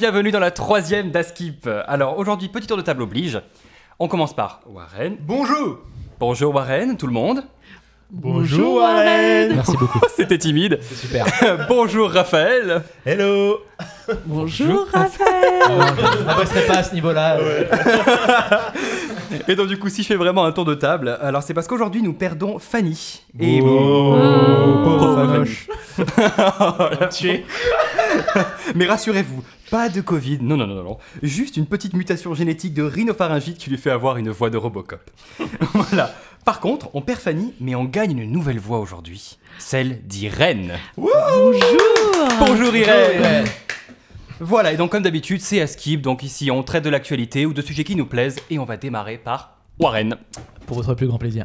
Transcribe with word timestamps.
Bienvenue 0.00 0.30
dans 0.30 0.40
la 0.40 0.50
troisième 0.50 1.10
d'Askip. 1.10 1.68
Alors 1.86 2.16
aujourd'hui, 2.16 2.48
petit 2.48 2.66
tour 2.66 2.78
de 2.78 2.82
table 2.82 3.02
oblige. 3.02 3.38
On 3.98 4.08
commence 4.08 4.34
par 4.34 4.62
Warren. 4.64 5.18
Bonjour 5.20 5.80
Bonjour 6.18 6.54
Warren, 6.54 6.96
tout 6.96 7.06
le 7.06 7.12
monde. 7.12 7.44
Bonjour 8.10 8.76
Warren 8.76 9.54
Merci 9.56 9.76
beaucoup. 9.76 10.00
C'était 10.16 10.38
timide. 10.38 10.78
C'est 10.80 10.94
super. 10.94 11.26
Bonjour 11.68 12.10
Raphaël. 12.10 12.80
Hello 13.04 13.58
Bonjour 14.24 14.86
Raphaël 14.90 15.62
On 15.68 16.24
n'abaisserait 16.24 16.66
pas 16.66 16.78
à 16.78 16.82
ce 16.82 16.94
niveau-là. 16.94 17.36
Et 19.48 19.54
donc 19.54 19.68
du 19.68 19.78
coup, 19.78 19.90
si 19.90 20.02
je 20.02 20.08
fais 20.08 20.16
vraiment 20.16 20.46
un 20.46 20.52
tour 20.52 20.64
de 20.64 20.74
table, 20.74 21.18
alors 21.20 21.42
c'est 21.42 21.52
parce 21.52 21.66
qu'aujourd'hui 21.66 22.02
nous 22.02 22.14
perdons 22.14 22.58
Fanny. 22.58 23.20
Et 23.38 23.60
Oh, 23.62 24.16
pauvre 24.82 25.24
moche. 25.24 25.68
Fanny. 25.94 27.44
Mais 28.74 28.86
rassurez-vous, 28.86 29.42
pas 29.70 29.88
de 29.88 30.00
Covid. 30.00 30.38
Non, 30.40 30.56
non, 30.56 30.66
non, 30.66 30.76
non, 30.76 30.84
non. 30.84 30.98
Juste 31.22 31.56
une 31.56 31.66
petite 31.66 31.94
mutation 31.94 32.34
génétique 32.34 32.74
de 32.74 32.82
rhinopharyngite 32.82 33.58
qui 33.58 33.70
lui 33.70 33.78
fait 33.78 33.90
avoir 33.90 34.16
une 34.16 34.30
voix 34.30 34.50
de 34.50 34.56
Robocop. 34.56 35.10
voilà. 35.74 36.14
Par 36.44 36.60
contre, 36.60 36.90
on 36.94 37.02
perd 37.02 37.20
Fanny, 37.20 37.54
mais 37.60 37.74
on 37.74 37.84
gagne 37.84 38.18
une 38.18 38.32
nouvelle 38.32 38.58
voix 38.58 38.78
aujourd'hui. 38.78 39.38
Celle 39.58 40.06
d'Irène. 40.06 40.72
Bonjour 40.96 41.60
Bonjour 42.38 42.74
Irène. 42.74 43.44
Voilà, 44.40 44.72
et 44.72 44.78
donc 44.78 44.92
comme 44.92 45.02
d'habitude, 45.02 45.42
c'est 45.42 45.60
à 45.60 45.66
skip. 45.66 46.00
Donc 46.00 46.22
ici, 46.22 46.50
on 46.50 46.62
traite 46.62 46.82
de 46.82 46.88
l'actualité 46.88 47.44
ou 47.44 47.52
de 47.52 47.60
sujets 47.60 47.84
qui 47.84 47.94
nous 47.94 48.06
plaisent. 48.06 48.38
Et 48.48 48.58
on 48.58 48.64
va 48.64 48.78
démarrer 48.78 49.18
par 49.18 49.59
Warren. 49.80 50.14
Pour 50.66 50.76
votre 50.76 50.94
plus 50.94 51.08
grand 51.08 51.16
plaisir. 51.16 51.42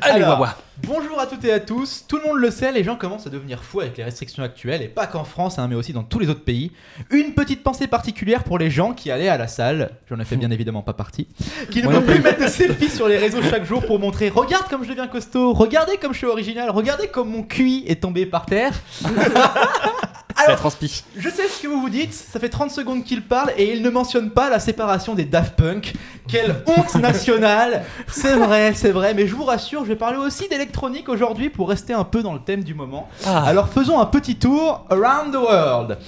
Allez, 0.00 0.22
Alors, 0.22 0.40
Wawa. 0.40 0.56
Bonjour 0.82 1.18
à 1.20 1.26
toutes 1.26 1.44
et 1.44 1.52
à 1.52 1.60
tous. 1.60 2.04
Tout 2.06 2.16
le 2.16 2.24
monde 2.24 2.38
le 2.38 2.50
sait, 2.50 2.72
les 2.72 2.82
gens 2.82 2.96
commencent 2.96 3.28
à 3.28 3.30
devenir 3.30 3.62
fous 3.62 3.80
avec 3.80 3.96
les 3.96 4.02
restrictions 4.02 4.42
actuelles, 4.42 4.82
et 4.82 4.88
pas 4.88 5.06
qu'en 5.06 5.22
France, 5.24 5.58
hein, 5.58 5.68
mais 5.68 5.76
aussi 5.76 5.92
dans 5.92 6.02
tous 6.02 6.18
les 6.18 6.28
autres 6.28 6.44
pays. 6.44 6.72
Une 7.10 7.32
petite 7.32 7.62
pensée 7.62 7.86
particulière 7.86 8.42
pour 8.42 8.58
les 8.58 8.70
gens 8.70 8.92
qui 8.92 9.10
allaient 9.10 9.28
à 9.28 9.38
la 9.38 9.46
salle, 9.46 9.92
j'en 10.10 10.18
ai 10.18 10.24
fait 10.24 10.36
bien 10.36 10.50
évidemment 10.50 10.82
pas 10.82 10.92
partie, 10.92 11.28
qui 11.70 11.80
ne 11.80 11.88
vont 11.88 12.02
plus 12.02 12.20
mettre 12.20 12.42
de 12.42 12.48
selfies 12.48 12.90
sur 12.90 13.08
les 13.08 13.16
réseaux 13.16 13.40
chaque 13.40 13.64
jour 13.64 13.86
pour 13.86 14.00
montrer 14.00 14.28
Regarde 14.28 14.68
comme 14.68 14.82
je 14.82 14.90
deviens 14.90 15.06
costaud, 15.06 15.52
regardez 15.54 15.96
comme 15.96 16.12
je 16.12 16.18
suis 16.18 16.26
original, 16.26 16.68
regardez 16.70 17.06
comme 17.06 17.30
mon 17.30 17.44
QI 17.44 17.84
est 17.86 18.02
tombé 18.02 18.26
par 18.26 18.46
terre. 18.46 18.72
Transpi. 20.56 21.04
Je 21.16 21.28
sais 21.28 21.48
ce 21.48 21.62
que 21.62 21.68
vous 21.68 21.80
vous 21.80 21.90
dites, 21.90 22.12
ça 22.12 22.38
fait 22.38 22.48
30 22.48 22.70
secondes 22.70 23.04
qu'il 23.04 23.22
parle 23.22 23.52
et 23.56 23.72
il 23.72 23.82
ne 23.82 23.90
mentionne 23.90 24.30
pas 24.30 24.50
la 24.50 24.60
séparation 24.60 25.14
des 25.14 25.24
Daft 25.24 25.56
Punk. 25.56 25.94
Quelle 26.28 26.56
honte 26.66 26.94
nationale 26.96 27.84
C'est 28.08 28.34
vrai, 28.34 28.72
c'est 28.74 28.90
vrai, 28.90 29.14
mais 29.14 29.26
je 29.26 29.34
vous 29.34 29.44
rassure, 29.44 29.84
je 29.84 29.88
vais 29.88 29.96
parler 29.96 30.18
aussi 30.18 30.48
d'électronique 30.48 31.08
aujourd'hui 31.08 31.50
pour 31.50 31.68
rester 31.68 31.92
un 31.92 32.04
peu 32.04 32.22
dans 32.22 32.32
le 32.34 32.40
thème 32.40 32.64
du 32.64 32.74
moment. 32.74 33.08
Ah. 33.24 33.44
Alors 33.44 33.68
faisons 33.68 34.00
un 34.00 34.06
petit 34.06 34.36
tour 34.36 34.86
around 34.90 35.32
the 35.32 35.36
world. 35.36 35.98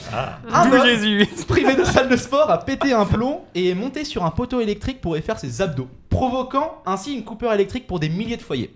Un 0.53 0.69
D'où 0.69 0.77
homme 0.77 0.87
Jésus. 0.87 1.27
privé 1.49 1.75
de 1.75 1.85
salle 1.85 2.09
de 2.09 2.17
sport 2.17 2.51
a 2.51 2.59
pété 2.59 2.93
un 2.93 3.05
plomb 3.07 3.43
et 3.55 3.71
est 3.71 3.75
monté 3.75 4.05
sur 4.05 4.25
un 4.25 4.31
poteau 4.31 4.61
électrique 4.61 5.01
pour 5.01 5.17
y 5.17 5.23
faire 5.23 5.39
ses 5.39 5.63
abdos, 5.63 5.89
provoquant 6.09 6.83
ainsi 6.87 7.15
une 7.15 7.25
coupure 7.25 7.53
électrique 7.53 7.87
pour 7.87 8.01
des 8.01 8.09
milliers 8.09 8.37
de 8.37 8.43
foyers. 8.43 8.73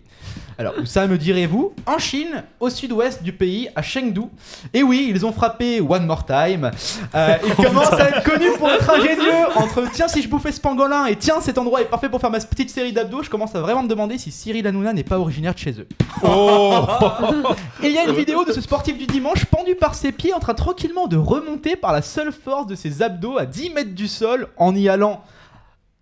Alors, 0.61 0.75
où 0.79 0.85
ça 0.85 1.07
me 1.07 1.17
direz-vous? 1.17 1.73
En 1.87 1.99
Chine, 1.99 2.45
au 2.61 2.69
sud-ouest 2.69 3.23
du 3.23 3.33
pays, 3.33 3.71
à 3.75 3.81
Chengdu. 3.81 4.21
Et 4.75 4.83
oui, 4.83 5.07
ils 5.09 5.25
ont 5.25 5.33
frappé 5.33 5.81
One 5.81 6.05
More 6.05 6.27
Time. 6.27 6.71
Euh, 7.15 7.37
ils 7.47 7.65
commencent 7.65 7.93
à 7.95 8.11
être 8.11 8.23
connus 8.23 8.53
pour 8.59 8.69
être 8.69 8.91
ingénieux 8.91 9.47
entre 9.57 9.85
tiens, 9.91 10.07
si 10.07 10.21
je 10.21 10.29
bouffais 10.29 10.53
ce 10.53 10.61
pangolin 10.61 11.07
et 11.07 11.17
tiens, 11.17 11.41
cet 11.41 11.57
endroit 11.57 11.81
est 11.81 11.87
parfait 11.87 12.11
pour 12.11 12.21
faire 12.21 12.31
ma 12.31 12.41
petite 12.41 12.69
série 12.69 12.93
d'abdos. 12.93 13.23
Je 13.23 13.31
commence 13.31 13.55
à 13.55 13.63
vraiment 13.63 13.83
me 13.83 13.89
demander 13.89 14.19
si 14.19 14.31
Cyril 14.31 14.67
Hanouna 14.67 14.93
n'est 14.93 15.03
pas 15.03 15.19
originaire 15.19 15.55
de 15.55 15.59
chez 15.59 15.73
eux. 15.81 15.89
Et 17.83 17.87
il 17.87 17.93
y 17.93 17.99
a 17.99 18.05
une 18.05 18.15
vidéo 18.15 18.45
de 18.45 18.53
ce 18.53 18.61
sportif 18.61 18.99
du 18.99 19.07
dimanche 19.07 19.47
pendu 19.47 19.75
par 19.77 19.95
ses 19.95 20.13
pieds 20.13 20.35
en 20.35 20.41
train 20.41 20.53
tranquillement 20.53 21.07
de 21.07 21.17
remonter 21.17 21.75
par 21.75 21.95
la 21.95 22.03
seule 22.03 22.33
force 22.33 22.67
de 22.67 22.75
ses 22.75 23.01
abdos 23.01 23.39
à 23.39 23.47
10 23.47 23.71
mètres 23.71 23.95
du 23.95 24.09
sol 24.09 24.49
en 24.59 24.75
y 24.75 24.91
allant. 24.91 25.23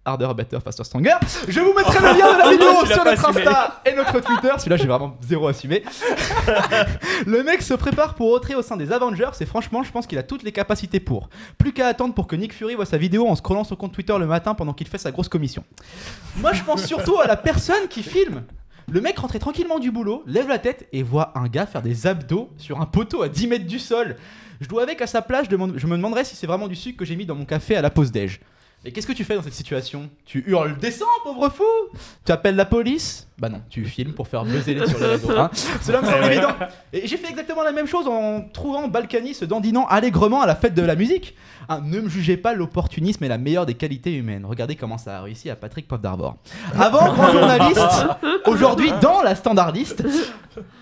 Harder, 0.04 0.28
better, 0.34 0.58
faster, 0.64 0.84
stronger. 0.84 1.16
Je 1.48 1.60
vous 1.60 1.74
mettrai 1.74 1.98
le 1.98 2.18
lien 2.18 2.32
de 2.32 2.38
la 2.38 2.50
vidéo 2.52 2.68
Tu 2.82 2.88
l'as 2.88 2.94
sur 2.94 3.04
notre. 3.04 3.28
Insta 3.28 3.82
et 3.84 3.94
notre 3.94 4.20
Twitter. 4.20 4.50
Celui-là, 4.56 4.76
j'ai 4.76 4.86
vraiment 4.86 5.16
zéro 5.20 5.48
assumé. 5.48 5.82
le 7.26 7.42
mec 7.42 7.60
se 7.60 7.74
prépare 7.74 8.14
pour 8.14 8.32
rentrer 8.32 8.54
au 8.54 8.62
sein 8.62 8.76
des 8.76 8.90
Avengers 8.90 9.30
et 9.40 9.44
franchement, 9.44 9.82
je 9.82 9.92
pense 9.92 10.06
qu'il 10.06 10.16
a 10.18 10.22
toutes 10.22 10.42
les 10.42 10.52
capacités 10.52 11.00
pour. 11.00 11.28
Plus 11.58 11.72
qu'à 11.72 11.88
attendre 11.88 12.14
pour 12.14 12.26
que 12.26 12.36
Nick 12.36 12.54
Fury 12.54 12.74
voit 12.74 12.86
sa 12.86 12.96
vidéo 12.96 13.28
en 13.28 13.34
scrollant 13.34 13.64
son 13.64 13.76
compte 13.76 13.92
Twitter 13.92 14.16
le 14.18 14.26
matin 14.26 14.54
pendant 14.54 14.72
qu'il 14.72 14.88
fait 14.88 14.98
sa 14.98 15.10
grosse 15.10 15.28
commission. 15.28 15.62
Moi, 16.36 16.54
je 16.54 16.62
pense 16.62 16.86
surtout 16.86 17.18
à 17.20 17.26
la 17.26 17.36
personne 17.36 17.88
qui 17.88 18.02
filme. 18.02 18.44
Le 18.90 19.02
mec 19.02 19.18
rentrait 19.18 19.38
tranquillement 19.38 19.78
du 19.78 19.90
boulot, 19.90 20.22
lève 20.26 20.48
la 20.48 20.58
tête 20.58 20.88
et 20.94 21.02
voit 21.02 21.32
un 21.38 21.48
gars 21.48 21.66
faire 21.66 21.82
des 21.82 22.06
abdos 22.06 22.48
sur 22.56 22.80
un 22.80 22.86
poteau 22.86 23.22
à 23.22 23.28
10 23.28 23.46
mètres 23.46 23.66
du 23.66 23.78
sol. 23.78 24.16
Je 24.62 24.68
dois 24.68 24.82
avec 24.82 25.02
à 25.02 25.06
sa 25.06 25.20
place, 25.20 25.46
je 25.50 25.56
me 25.56 25.96
demanderais 25.96 26.24
si 26.24 26.34
c'est 26.34 26.46
vraiment 26.46 26.68
du 26.68 26.74
sucre 26.74 26.96
que 26.96 27.04
j'ai 27.04 27.14
mis 27.14 27.26
dans 27.26 27.34
mon 27.34 27.44
café 27.44 27.76
à 27.76 27.82
la 27.82 27.90
pause 27.90 28.10
déj. 28.10 28.40
Et 28.88 28.90
qu'est-ce 28.90 29.06
que 29.06 29.12
tu 29.12 29.24
fais 29.24 29.34
dans 29.34 29.42
cette 29.42 29.52
situation? 29.52 30.08
Tu 30.24 30.42
hurles 30.46 30.78
Descends, 30.78 31.04
pauvre 31.22 31.50
fou! 31.50 31.62
Tu 32.24 32.32
appelles 32.32 32.56
la 32.56 32.64
police? 32.64 33.27
Bah 33.40 33.48
non, 33.48 33.60
tu 33.70 33.84
filmes 33.84 34.14
pour 34.14 34.26
faire 34.26 34.44
buzzer 34.44 34.74
les 34.74 34.86
sur 34.88 34.98
les 34.98 35.06
réseaux. 35.06 35.30
hein. 35.38 35.48
Cela 35.80 36.00
me 36.02 36.06
semble 36.06 36.24
évident. 36.24 36.48
Et 36.92 37.06
j'ai 37.06 37.16
fait 37.16 37.30
exactement 37.30 37.62
la 37.62 37.70
même 37.72 37.86
chose 37.86 38.08
en 38.08 38.42
trouvant 38.52 38.88
Balkany 38.88 39.32
se 39.34 39.44
dandinant 39.44 39.86
allègrement 39.86 40.42
à 40.42 40.46
la 40.46 40.56
fête 40.56 40.74
de 40.74 40.82
la 40.82 40.96
musique. 40.96 41.36
Hein, 41.68 41.80
ne 41.84 42.00
me 42.00 42.08
jugez 42.08 42.36
pas, 42.36 42.52
l'opportunisme 42.54 43.22
est 43.24 43.28
la 43.28 43.38
meilleure 43.38 43.66
des 43.66 43.74
qualités 43.74 44.12
humaines. 44.14 44.44
Regardez 44.44 44.74
comment 44.74 44.98
ça 44.98 45.18
a 45.18 45.22
réussi 45.22 45.50
à 45.50 45.56
Patrick 45.56 45.86
Poff 45.86 46.00
d'Arvor. 46.00 46.36
Avant, 46.80 47.12
grand 47.14 47.30
journaliste, 47.30 48.06
aujourd'hui 48.46 48.90
dans 49.00 49.22
la 49.22 49.34
standardiste. 49.34 50.02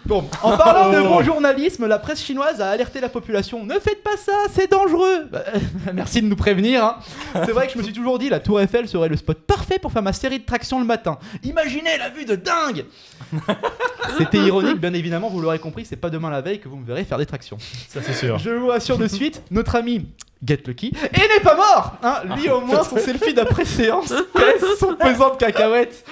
Bon, 0.07 0.25
en 0.43 0.57
parlant 0.57 0.91
de 0.91 1.03
bon 1.07 1.23
journalisme, 1.23 1.87
la 1.87 1.99
presse 1.99 2.23
chinoise 2.23 2.61
a 2.63 2.71
alerté 2.71 3.01
la 3.01 3.09
population. 3.11 3.65
Ne 3.67 3.75
faites 3.75 4.03
pas 4.03 4.17
ça, 4.17 4.33
c'est 4.51 4.71
dangereux. 4.71 5.27
Bah, 5.31 5.43
merci 5.93 6.23
de 6.23 6.27
nous 6.29 6.37
prévenir. 6.37 6.83
hein. 6.85 6.97
C'est 7.45 7.53
vrai 7.53 7.67
que 7.67 7.73
je 7.75 7.79
me 7.79 7.83
suis 7.83 7.93
toujours 7.93 8.19
dit 8.19 8.31
la 8.31 8.41
Tour 8.41 8.61
Eiffel 8.61 8.89
serait 8.89 9.09
le 9.09 9.17
spot 9.17 9.39
parfait 9.41 9.79
pour 9.79 9.93
faire 9.93 10.03
ma 10.03 10.13
série 10.15 10.39
de 10.39 10.45
tractions 10.47 10.79
le 10.79 10.87
matin. 10.87 11.19
Imaginez 11.43 11.99
la 11.99 12.09
vue 12.09 12.25
de 12.25 12.37
dingue. 12.47 12.87
C'était 14.19 14.39
ironique, 14.39 14.81
bien 14.81 14.95
évidemment, 14.95 15.29
vous 15.29 15.41
l'aurez 15.41 15.59
compris, 15.59 15.85
c'est 15.85 15.97
pas 15.97 16.11
demain 16.11 16.31
la 16.31 16.41
veille 16.41 16.61
que 16.61 16.69
vous 16.69 16.77
me 16.77 16.87
verrez 16.87 17.05
faire 17.05 17.19
des 17.19 17.27
tractions. 17.27 17.59
Ça 17.89 18.01
c'est 18.03 18.15
sûr. 18.15 18.39
Je 18.39 18.51
vous 18.51 18.69
rassure 18.69 18.97
de 18.97 19.09
suite, 19.19 19.43
notre 19.51 19.77
ami 19.77 20.07
Get 20.45 20.61
Lucky 20.67 20.93
et 21.15 21.29
n'est 21.29 21.43
pas 21.43 21.57
mort 21.57 21.97
hein. 22.03 22.23
Lui 22.37 22.49
au 22.49 22.61
moins 22.61 22.85
son 22.85 22.97
selfie 22.99 23.35
d'après 23.35 23.65
séance 23.65 24.13
pèse 24.35 24.79
son 24.79 24.95
pesant 24.95 25.33
de 25.33 25.37
cacahuètes. 25.39 26.05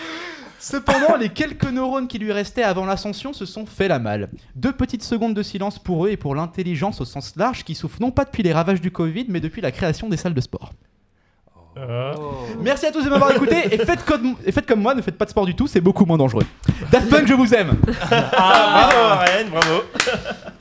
Cependant, 0.58 1.16
les 1.16 1.28
quelques 1.28 1.70
neurones 1.70 2.08
qui 2.08 2.18
lui 2.18 2.32
restaient 2.32 2.62
avant 2.62 2.86
l'ascension 2.86 3.34
se 3.34 3.44
sont 3.44 3.66
fait 3.66 3.86
la 3.86 3.98
malle. 3.98 4.30
Deux 4.54 4.72
petites 4.72 5.02
secondes 5.02 5.34
de 5.34 5.42
silence 5.42 5.78
pour 5.78 6.06
eux 6.06 6.08
et 6.08 6.16
pour 6.16 6.34
l'intelligence 6.34 7.02
au 7.02 7.04
sens 7.04 7.36
large 7.36 7.64
qui 7.64 7.74
souffre 7.74 7.98
non 8.00 8.10
pas 8.10 8.24
depuis 8.24 8.42
les 8.42 8.54
ravages 8.54 8.80
du 8.80 8.90
Covid, 8.90 9.26
mais 9.28 9.40
depuis 9.40 9.60
la 9.60 9.72
création 9.72 10.08
des 10.08 10.16
salles 10.16 10.32
de 10.32 10.40
sport. 10.40 10.72
Euh, 11.76 12.12
Merci 12.60 12.86
à 12.86 12.92
tous 12.92 13.04
de 13.04 13.10
m'avoir 13.10 13.32
écouté 13.32 13.56
et 13.74 13.78
faites, 13.78 14.04
comme, 14.04 14.36
et 14.44 14.52
faites 14.52 14.66
comme 14.66 14.80
moi, 14.80 14.94
ne 14.94 15.02
faites 15.02 15.18
pas 15.18 15.24
de 15.24 15.30
sport 15.30 15.44
du 15.44 15.56
tout, 15.56 15.66
c'est 15.66 15.80
beaucoup 15.80 16.04
moins 16.04 16.16
dangereux. 16.16 16.44
Daft 16.92 17.08
Punk, 17.10 17.26
je 17.26 17.34
vous 17.34 17.52
aime 17.52 17.74
Ah, 18.10 18.90
bravo 18.90 18.96
Warren, 18.96 19.48
bravo. 19.50 19.82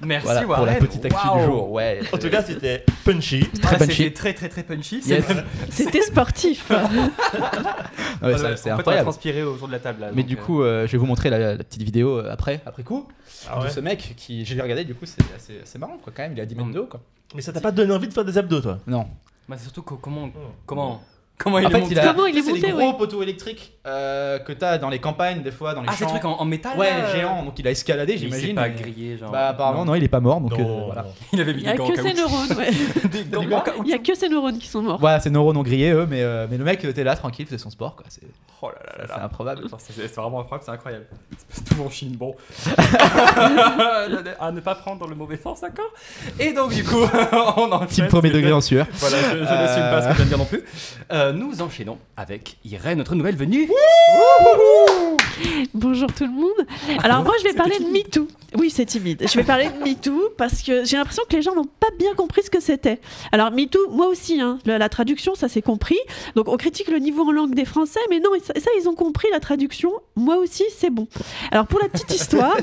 Merci 0.04 0.26
Voilà 0.26 0.42
pour 0.42 0.52
la 0.54 0.60
Warren. 0.64 0.80
petite 0.80 1.06
actu 1.06 1.28
Waouh. 1.28 1.38
du 1.40 1.46
jour. 1.46 1.72
Ouais. 1.72 2.00
En 2.12 2.18
tout 2.18 2.30
cas, 2.30 2.42
c'était 2.42 2.84
punchy. 3.06 3.48
Très 3.62 3.76
Ah, 3.76 3.80
punchy. 3.80 3.94
C'était 3.96 4.14
très 4.14 4.34
très 4.34 4.50
très 4.50 4.64
punchy. 4.64 5.02
Yes. 5.06 5.24
C'était 5.70 6.02
sportif 6.02 6.72
Ah 6.72 8.28
ouais, 8.28 8.34
En 8.34 8.38
ça, 8.38 8.50
fait, 8.50 8.58
c'est 8.58 8.72
on 8.72 8.76
a 8.76 8.80
incroyable. 8.80 9.06
transpiré 9.06 9.44
autour 9.44 9.68
de 9.68 9.74
la 9.74 9.80
table 9.80 10.02
là. 10.02 10.08
Mais 10.14 10.24
donc, 10.24 10.30
du 10.30 10.36
euh, 10.36 10.42
coup, 10.42 10.62
euh, 10.64 10.88
je 10.88 10.92
vais 10.94 10.98
vous 10.98 11.06
montrer 11.06 11.30
la, 11.30 11.56
la 11.56 11.64
petite 11.64 11.84
vidéo 11.84 12.18
euh, 12.20 12.32
après, 12.32 12.62
après 12.66 12.84
coup. 12.84 13.08
Ah 13.50 13.64
de 13.64 13.70
ce 13.70 13.80
mec 13.80 14.14
qui, 14.18 14.46
je 14.46 14.56
l'ai 14.56 14.62
regardé, 14.62 14.84
du 14.84 14.96
coup, 14.96 15.06
c'est 15.06 15.22
assez, 15.36 15.60
assez 15.62 15.78
marrant 15.80 15.98
quoi, 16.02 16.12
quand 16.16 16.24
même. 16.24 16.34
Il 16.34 16.42
a 16.42 16.46
10 16.46 16.56
mètres 16.56 16.72
de 16.72 16.80
haut 16.80 16.88
quoi. 16.88 17.02
Mais 17.36 17.42
ça 17.42 17.52
t'a 17.54 17.62
pas 17.62 17.72
donné 17.72 17.94
envie 17.94 18.08
de 18.08 18.14
faire 18.14 18.26
des 18.26 18.38
abdos, 18.38 18.62
toi? 18.62 18.78
Non. 18.88 19.08
bah, 19.50 19.56
c'est 19.58 19.64
surtout 19.64 19.82
que- 19.82 19.96
comment 19.96 20.30
comment 20.66 21.02
comment 21.38 21.60
il 21.60 21.66
en 21.66 21.70
est 21.70 21.72
fait, 21.72 21.80
monté 21.80 21.92
il 21.94 22.00
a. 22.00 22.14
Comment 22.14 22.26
il 22.28 22.38
est 22.38 22.42
c'est 22.42 22.50
monté, 22.54 22.68
les 22.68 22.72
gros 22.74 22.92
ouais. 22.92 22.98
poteaux 22.98 23.22
électriques 23.24 23.74
euh, 23.86 24.40
que 24.40 24.54
t'as 24.54 24.78
dans 24.78 24.90
les 24.90 25.00
campagnes, 25.00 25.42
des 25.42 25.52
fois, 25.52 25.74
dans 25.74 25.82
les 25.82 25.88
Ah, 25.90 25.94
ces 25.94 26.04
champs. 26.06 26.10
trucs 26.12 26.26
en, 26.26 26.34
en 26.40 26.46
métal 26.46 26.78
Ouais, 26.78 26.90
là, 26.90 27.06
euh, 27.06 27.16
géant. 27.16 27.44
Donc 27.44 27.60
il 27.60 27.68
a 27.68 27.72
escaladé, 27.72 28.14
Il 28.14 28.20
s'est 28.20 28.26
j'imagine. 28.26 28.56
pas 28.56 28.70
mais- 28.70 28.76
grillé 28.76 29.18
genre. 29.18 29.32
Bah, 29.32 29.50
apparemment, 29.50 29.86
non. 29.86 29.96
il 29.96 30.04
est 30.04 30.08
pas 30.08 30.20
mort. 30.22 30.40
Donc 30.42 30.54
euh, 30.54 30.64
Non, 30.64 30.86
voilà. 30.86 31.04
non. 31.04 31.10
Il 31.34 31.42
avait 31.42 31.54
mis 31.54 31.60
Il 31.62 31.64
n'y 31.64 31.70
a 31.70 31.72
des 31.74 31.78
gants 31.80 31.86
en 31.86 31.90
que 31.90 31.96
ses 31.98 32.14
caoutchouc. 32.14 32.22
neurones, 32.22 32.58
ouais. 32.58 32.70
Des 33.24 33.46
gants 33.46 33.58
en. 33.60 33.84
Il 33.84 33.88
n'y 33.88 33.94
a 33.94 33.98
que 34.00 34.16
ses 34.16 34.30
neurones 34.30 34.58
qui 34.60 34.68
sont 34.68 34.82
morts. 34.82 35.00
Voilà, 35.00 35.20
ses 35.20 35.30
neurones 35.30 35.58
ont 35.58 35.64
grillé 35.64 35.92
eux, 35.92 36.08
mais, 36.10 36.22
euh, 36.22 36.48
mais 36.50 36.58
le 36.58 36.64
mec 36.64 36.84
était 36.84 37.04
là 37.04 37.16
tranquille, 37.16 37.46
faisait 37.46 37.58
son 37.58 37.70
sport 37.70 37.96
quoi. 37.96 38.06
C'est 38.10 38.22
Oh 38.66 38.70
là 38.70 38.76
là 38.86 38.98
là 39.00 39.06
c'est 39.12 39.18
là. 39.20 39.26
improbable. 39.26 39.64
C'est 39.78 39.92
c'est 39.94 40.16
vraiment 40.16 40.40
incroyable, 40.40 40.64
c'est 40.66 40.72
incroyable. 40.72 41.06
C'est 41.50 41.66
tout 41.76 41.82
en 41.86 41.90
Chine, 41.90 42.16
bon. 42.16 42.34
à 44.40 44.52
ne 44.52 44.60
pas 44.62 44.76
prendre 44.76 45.00
dans 45.00 45.08
le 45.08 45.16
mauvais 45.16 45.38
sens, 45.38 45.62
d'accord? 45.62 45.92
Et 46.40 46.54
donc, 46.54 46.74
du 46.74 46.84
coup, 46.84 46.96
on 47.58 47.72
enchaîne. 47.72 47.88
Type 47.88 48.08
premier 48.08 48.30
degré 48.30 48.52
en 48.54 48.62
sueur. 48.62 48.86
Voilà, 48.94 49.18
je, 49.18 49.38
je 49.38 49.44
n'assume 49.44 49.84
pas 49.84 50.02
ce 50.02 50.08
que 50.08 50.14
je 50.14 50.18
viens 50.18 50.26
de 50.26 50.30
dire 50.30 50.38
non 50.38 50.46
plus. 50.46 50.64
Euh, 51.12 51.23
nous 51.32 51.62
enchaînons 51.62 51.98
avec 52.18 52.58
Irène, 52.66 52.98
notre 52.98 53.16
nouvelle 53.16 53.36
venue. 53.36 53.70
Bonjour 55.74 56.12
tout 56.14 56.26
le 56.26 56.32
monde. 56.32 56.68
Alors 57.04 57.24
moi 57.24 57.34
je 57.40 57.46
vais 57.46 57.54
parler 57.54 57.80
de 57.80 57.86
MeToo. 57.86 58.28
Oui 58.58 58.70
c'est 58.70 58.86
timide. 58.86 59.24
Je 59.28 59.38
vais 59.38 59.44
parler 59.44 59.70
de 59.70 59.84
MeToo 59.84 60.30
parce 60.38 60.62
que 60.62 60.84
j'ai 60.84 60.98
l'impression 60.98 61.24
que 61.30 61.36
les 61.36 61.42
gens 61.42 61.56
n'ont 61.56 61.66
pas 61.66 61.88
bien 61.98 62.14
compris 62.14 62.44
ce 62.44 62.50
que 62.50 62.60
c'était. 62.60 63.00
Alors 63.32 63.52
MeToo, 63.52 63.90
moi 63.92 64.08
aussi, 64.08 64.40
hein, 64.42 64.60
la, 64.66 64.90
traduction 64.90 65.36
ça 65.36 65.48
s'est 65.48 65.62
compris. 65.62 65.98
Donc 66.36 66.48
on 66.48 66.58
critique 66.58 66.88
le 66.90 66.98
niveau 67.00 67.24
en 67.28 67.32
langue 67.32 67.56
des 67.56 67.66
Français, 67.66 68.00
mais 68.10 68.20
non, 68.20 68.30
ça, 68.46 68.70
ils 68.80 68.88
ont 68.88 68.96
compris 68.96 69.28
la 69.32 69.40
traduction. 69.40 69.92
Moi 70.16 70.38
aussi 70.38 70.64
c'est 70.78 70.90
bon. 70.90 71.08
Alors 71.52 71.68
pour 71.68 71.80
la 71.80 71.90
petite 71.90 72.14
histoire, 72.14 72.58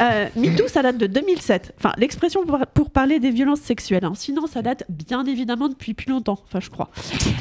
euh, 0.00 0.28
MeToo 0.36 0.68
ça 0.68 0.82
date 0.82 0.98
de 0.98 1.06
2007. 1.06 1.74
Enfin 1.78 1.92
l'expression 1.96 2.44
pour, 2.44 2.58
pour 2.74 2.90
parler 2.90 3.18
des 3.20 3.30
violences 3.30 3.60
sexuelles. 3.60 4.04
hein. 4.04 4.12
Sinon 4.14 4.46
ça 4.46 4.62
date 4.62 4.84
bien 4.88 5.24
évidemment 5.24 5.68
depuis 5.68 5.94
plus 5.94 6.10
longtemps. 6.10 6.38
Enfin 6.46 6.60
je 6.60 6.70
crois. 6.70 6.90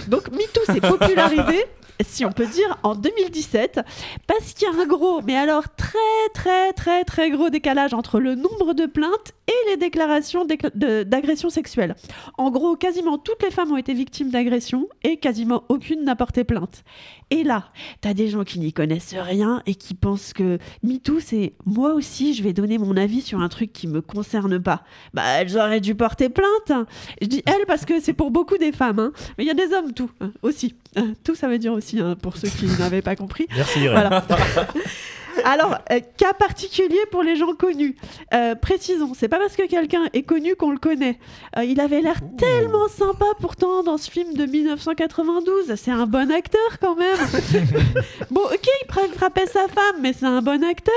Donc 0.08 0.30
MeToo 0.32 0.62
s'est 0.74 0.82
popularisé 0.82 1.66
si 2.02 2.26
on 2.26 2.32
peut 2.32 2.48
dire, 2.48 2.78
en 2.84 2.96
2017, 2.96 3.82
parce 4.28 4.54
qu'il 4.54 4.68
y 4.68 4.72
a 4.72 4.82
un 4.82 4.86
gros, 4.86 5.22
mais 5.22 5.36
alors 5.36 5.76
très 5.76 5.98
très 6.34 6.74
très 6.74 7.04
très 7.04 7.30
gros 7.30 7.50
décalage 7.50 7.94
entre 7.94 8.20
le 8.20 8.36
nombre 8.36 8.74
de 8.74 8.86
plaintes 8.86 9.34
et 9.48 9.70
les 9.70 9.78
déclarations 9.78 10.46
d'agressions 10.46 11.50
sexuelles. 11.50 11.96
En 12.38 12.52
gros, 12.52 12.76
quasiment 12.76 13.18
toutes 13.18 13.44
les 13.44 13.52
femmes 13.52 13.72
ont 13.72 13.78
été 13.78 13.94
victimes 13.94 14.30
d'agressions 14.30 14.88
et 15.04 15.18
quasiment 15.18 15.64
aucune 15.70 16.04
n'a 16.04 16.16
porté 16.16 16.44
plainte. 16.44 16.84
Et 17.32 17.44
là, 17.44 17.70
t'as 18.02 18.14
des 18.14 18.28
gens 18.28 18.44
qui 18.44 18.60
n'y 18.60 18.74
connaissent 18.74 19.16
rien 19.18 19.64
et 19.66 19.76
qui 19.76 19.94
pensent 19.94 20.34
que 20.34 20.60
MeToo, 20.84 21.22
c'est 21.22 21.54
moi 21.66 21.94
aussi, 21.94 22.34
je 22.34 22.44
vais 22.44 22.52
donner 22.52 22.78
mon 22.78 22.98
avis 22.98 23.22
sur 23.22 23.40
un 23.40 23.48
truc 23.48 23.72
qui 23.72 23.88
me 23.88 24.02
concerne 24.02 24.62
pas. 24.62 24.84
Bah, 25.14 25.24
elles 25.40 25.58
auraient 25.58 25.80
dû 25.80 25.96
porter 25.96 26.28
plainte. 26.28 26.86
Je 27.22 27.28
dis 27.28 27.42
elles 27.46 27.66
parce 27.68 27.86
que 27.86 28.02
c'est 28.02 28.12
pour 28.12 28.32
beaucoup 28.32 28.58
des 28.58 28.74
femmes, 28.74 29.00
hein. 29.00 29.12
mais 29.38 29.46
il 29.46 29.48
y 29.48 29.50
a 29.50 29.54
des 29.54 29.74
hommes 29.74 29.94
tout 29.94 30.12
hein, 30.20 30.32
aussi. 30.42 30.76
Euh, 30.98 31.14
tout, 31.24 31.36
ça 31.36 31.48
veut 31.48 31.58
dire 31.58 31.72
aussi, 31.72 32.02
hein, 32.02 32.18
pour 32.22 32.36
ceux 32.36 32.50
qui 32.50 32.66
n'avaient 32.80 33.02
pas 33.02 33.16
compris. 33.16 33.48
Merci 33.56 33.80
Irène. 33.80 34.10
Voilà. 34.10 34.26
Alors, 35.46 35.78
euh, 35.92 36.00
cas 36.18 36.34
particulier 36.34 37.00
pour 37.12 37.24
les 37.24 37.36
gens 37.36 37.54
connus. 37.54 37.96
Euh, 38.34 38.56
précisons, 38.56 39.14
c'est 39.18 39.28
pas 39.28 39.38
parce 39.40 39.56
que 39.56 39.68
quelqu'un 39.68 40.04
est 40.14 40.24
connu 40.24 40.56
qu'on 40.56 40.72
le 40.72 40.78
connaît. 40.78 41.18
Euh, 41.58 41.64
il 41.64 41.80
avait 41.80 42.02
l'air 42.02 42.20
tellement 42.38 42.88
sympa 42.88 43.26
pourtant 43.40 43.84
dans 43.84 43.98
ce 43.98 44.10
film 44.10 44.34
de 44.34 44.46
1992. 44.46 45.76
C'est 45.76 45.92
un 45.92 46.06
bon 46.08 46.32
acteur 46.32 46.80
quand 46.80 46.96
même. 46.96 47.18
bon, 48.32 48.42
ok, 48.42 48.68
il 48.84 49.14
frappait 49.14 49.48
sa 49.48 49.68
femme, 49.68 49.98
mais 50.02 50.14
c'est 50.14 50.26
un 50.26 50.42
bon 50.42 50.64
acteur. 50.64 50.94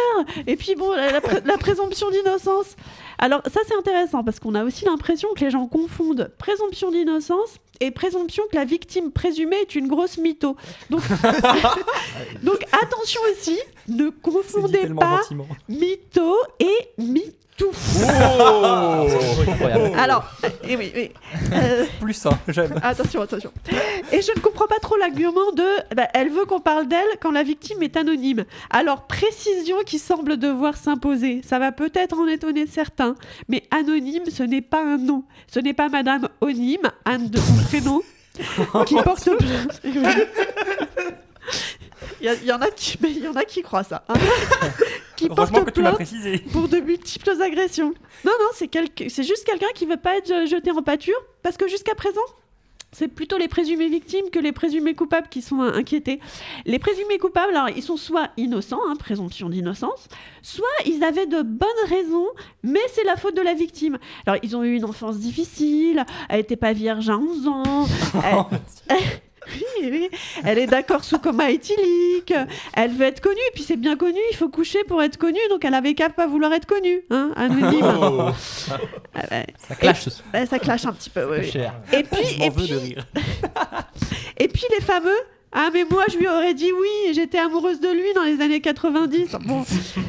Et 0.46 0.56
puis 0.56 0.74
bon, 0.76 0.92
la, 0.92 1.10
la 1.12 1.20
pré- 1.20 1.42
la 1.44 1.58
présomption 1.58 2.10
d'innocence. 2.10 2.76
Alors 3.18 3.42
ça 3.46 3.60
c'est 3.66 3.76
intéressant 3.76 4.24
parce 4.24 4.40
qu'on 4.40 4.54
a 4.56 4.64
aussi 4.64 4.84
l'impression 4.84 5.28
que 5.36 5.44
les 5.44 5.50
gens 5.50 5.66
confondent 5.68 6.32
présomption 6.36 6.90
d'innocence 6.90 7.58
et 7.80 7.90
présomption 7.90 8.42
que 8.50 8.56
la 8.56 8.64
victime 8.64 9.10
présumée 9.10 9.56
est 9.56 9.74
une 9.74 9.88
grosse 9.88 10.18
mytho. 10.18 10.56
Donc, 10.90 11.02
donc 12.42 12.64
attention 12.72 13.20
aussi, 13.32 13.58
ne 13.88 14.10
confondez 14.10 14.88
pas 14.88 15.20
mytho 15.68 16.36
et 16.60 16.88
MeToo. 17.60 17.70
Oh 18.40 19.06
Incroyable. 19.48 19.92
Alors, 19.98 20.24
euh, 20.44 20.48
eh 20.68 20.76
oui, 20.76 20.92
oui. 20.94 21.10
Euh, 21.52 21.84
Plus 22.00 22.14
ça, 22.14 22.30
j'aime. 22.48 22.74
attention, 22.82 23.22
attention. 23.22 23.52
Et 24.12 24.22
je 24.22 24.32
ne 24.34 24.40
comprends 24.40 24.66
pas 24.66 24.78
trop 24.80 24.96
l'argument 24.96 25.52
de 25.54 25.64
bah, 25.94 26.08
elle 26.14 26.30
veut 26.30 26.44
qu'on 26.46 26.60
parle 26.60 26.88
d'elle 26.88 27.06
quand 27.20 27.30
la 27.30 27.42
victime 27.42 27.82
est 27.82 27.96
anonyme. 27.96 28.44
Alors, 28.70 29.06
précision 29.06 29.76
qui 29.86 29.98
semble 29.98 30.36
devoir 30.36 30.76
s'imposer. 30.76 31.42
Ça 31.46 31.58
va 31.58 31.70
peut-être 31.72 32.18
en 32.18 32.26
étonner 32.26 32.66
certains, 32.66 33.14
mais 33.48 33.62
anonyme, 33.70 34.24
ce 34.30 34.42
n'est 34.42 34.62
pas 34.62 34.82
un 34.82 34.98
nom. 34.98 35.24
Ce 35.46 35.60
n'est 35.60 35.74
pas 35.74 35.88
Madame 35.88 36.28
Onime, 36.40 36.90
Anne 37.04 37.28
de 37.30 37.38
son 37.38 37.54
prénom, 37.68 38.02
qui 38.86 38.94
porte. 39.04 39.28
Il 42.20 42.30
y, 42.44 42.52
en 42.52 42.60
a 42.60 42.68
qui, 42.70 42.96
mais 43.02 43.10
il 43.10 43.22
y 43.22 43.28
en 43.28 43.34
a 43.34 43.44
qui 43.44 43.60
croient 43.62 43.84
ça. 43.84 44.02
hein. 44.08 44.14
Qui 45.16 45.26
Heureusement 45.26 45.62
porte 45.64 45.72
que 45.72 45.80
tu 45.80 45.94
précisé. 45.94 46.38
pour 46.52 46.68
de 46.68 46.78
multiples 46.78 47.40
agressions. 47.42 47.94
Non, 48.24 48.32
non, 48.40 48.48
c'est 48.52 49.22
juste 49.22 49.44
quelqu'un 49.44 49.72
qui 49.74 49.86
veut 49.86 49.96
pas 49.96 50.16
être 50.16 50.46
jeté 50.46 50.70
en 50.70 50.82
pâture, 50.82 51.16
parce 51.42 51.56
que 51.56 51.68
jusqu'à 51.68 51.94
présent, 51.94 52.20
c'est 52.92 53.08
plutôt 53.08 53.38
les 53.38 53.48
présumés 53.48 53.88
victimes 53.88 54.30
que 54.30 54.38
les 54.38 54.52
présumés 54.52 54.94
coupables 54.94 55.28
qui 55.28 55.42
sont 55.42 55.60
inquiétés. 55.60 56.20
Les 56.64 56.78
présumés 56.78 57.18
coupables, 57.18 57.54
alors 57.56 57.68
ils 57.76 57.82
sont 57.82 57.96
soit 57.96 58.30
innocents, 58.36 58.78
hein, 58.86 58.94
présomption 58.96 59.48
d'innocence, 59.48 60.08
soit 60.42 60.64
ils 60.86 61.02
avaient 61.02 61.26
de 61.26 61.42
bonnes 61.42 61.68
raisons, 61.88 62.28
mais 62.62 62.80
c'est 62.92 63.02
la 63.04 63.16
faute 63.16 63.36
de 63.36 63.42
la 63.42 63.54
victime. 63.54 63.98
Alors 64.26 64.38
ils 64.44 64.56
ont 64.56 64.62
eu 64.62 64.76
une 64.76 64.84
enfance 64.84 65.18
difficile, 65.18 66.04
elle 66.28 66.38
n'était 66.38 66.56
pas 66.56 66.72
vierge 66.72 67.10
à 67.10 67.18
11 67.18 67.48
ans, 67.48 67.86
elle- 68.88 68.98
Oui, 69.48 69.88
oui. 69.90 70.10
Elle 70.44 70.58
est 70.58 70.66
d'accord 70.66 71.04
sous 71.04 71.18
coma 71.18 71.50
éthylique. 71.50 72.34
Elle 72.74 72.92
veut 72.92 73.06
être 73.06 73.20
connue. 73.20 73.40
Puis 73.54 73.62
c'est 73.62 73.76
bien 73.76 73.96
connu, 73.96 74.18
il 74.30 74.36
faut 74.36 74.48
coucher 74.48 74.84
pour 74.84 75.02
être 75.02 75.16
connue. 75.16 75.38
Donc 75.50 75.64
elle 75.64 75.74
avait 75.74 75.94
qu'à 75.94 76.10
pas 76.10 76.26
vouloir 76.26 76.52
être 76.52 76.66
connue. 76.66 77.02
Hein, 77.10 77.32
anonyme. 77.36 77.98
Oh. 78.00 78.30
Ah. 79.14 79.42
Ça 79.58 79.74
clash 79.74 80.08
ça 80.08 80.58
clash 80.58 80.86
un 80.86 80.92
petit 80.92 81.10
peu. 81.10 81.24
oui. 81.30 81.52
Et 81.92 82.02
puis, 82.02 82.42
et, 82.42 82.50
veux 82.50 82.66
de 82.66 82.66
puis, 82.66 82.74
rire. 82.74 83.06
et 84.38 84.48
puis 84.48 84.64
les 84.70 84.84
fameux. 84.84 85.10
Ah 85.56 85.70
mais 85.72 85.84
moi 85.88 86.02
je 86.10 86.18
lui 86.18 86.26
aurais 86.26 86.52
dit 86.52 86.72
oui 86.72 86.88
et 87.08 87.14
j'étais 87.14 87.38
amoureuse 87.38 87.78
de 87.78 87.88
lui 87.88 88.12
dans 88.12 88.24
les 88.24 88.40
années 88.40 88.60
90. 88.60 89.36
Bon, 89.44 89.64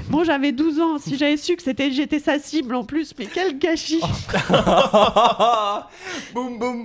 bon 0.09 0.23
j'avais 0.23 0.51
12 0.51 0.79
ans. 0.79 0.97
Si 0.97 1.17
j'avais 1.17 1.37
su 1.37 1.55
que 1.55 1.61
c'était 1.61 1.91
j'étais 1.91 2.17
sa 2.17 2.39
cible 2.39 2.73
en 2.73 2.83
plus, 2.83 3.13
mais 3.19 3.27
quel 3.31 3.59
gâchis. 3.59 4.01
boum 6.33 6.57
boum 6.57 6.83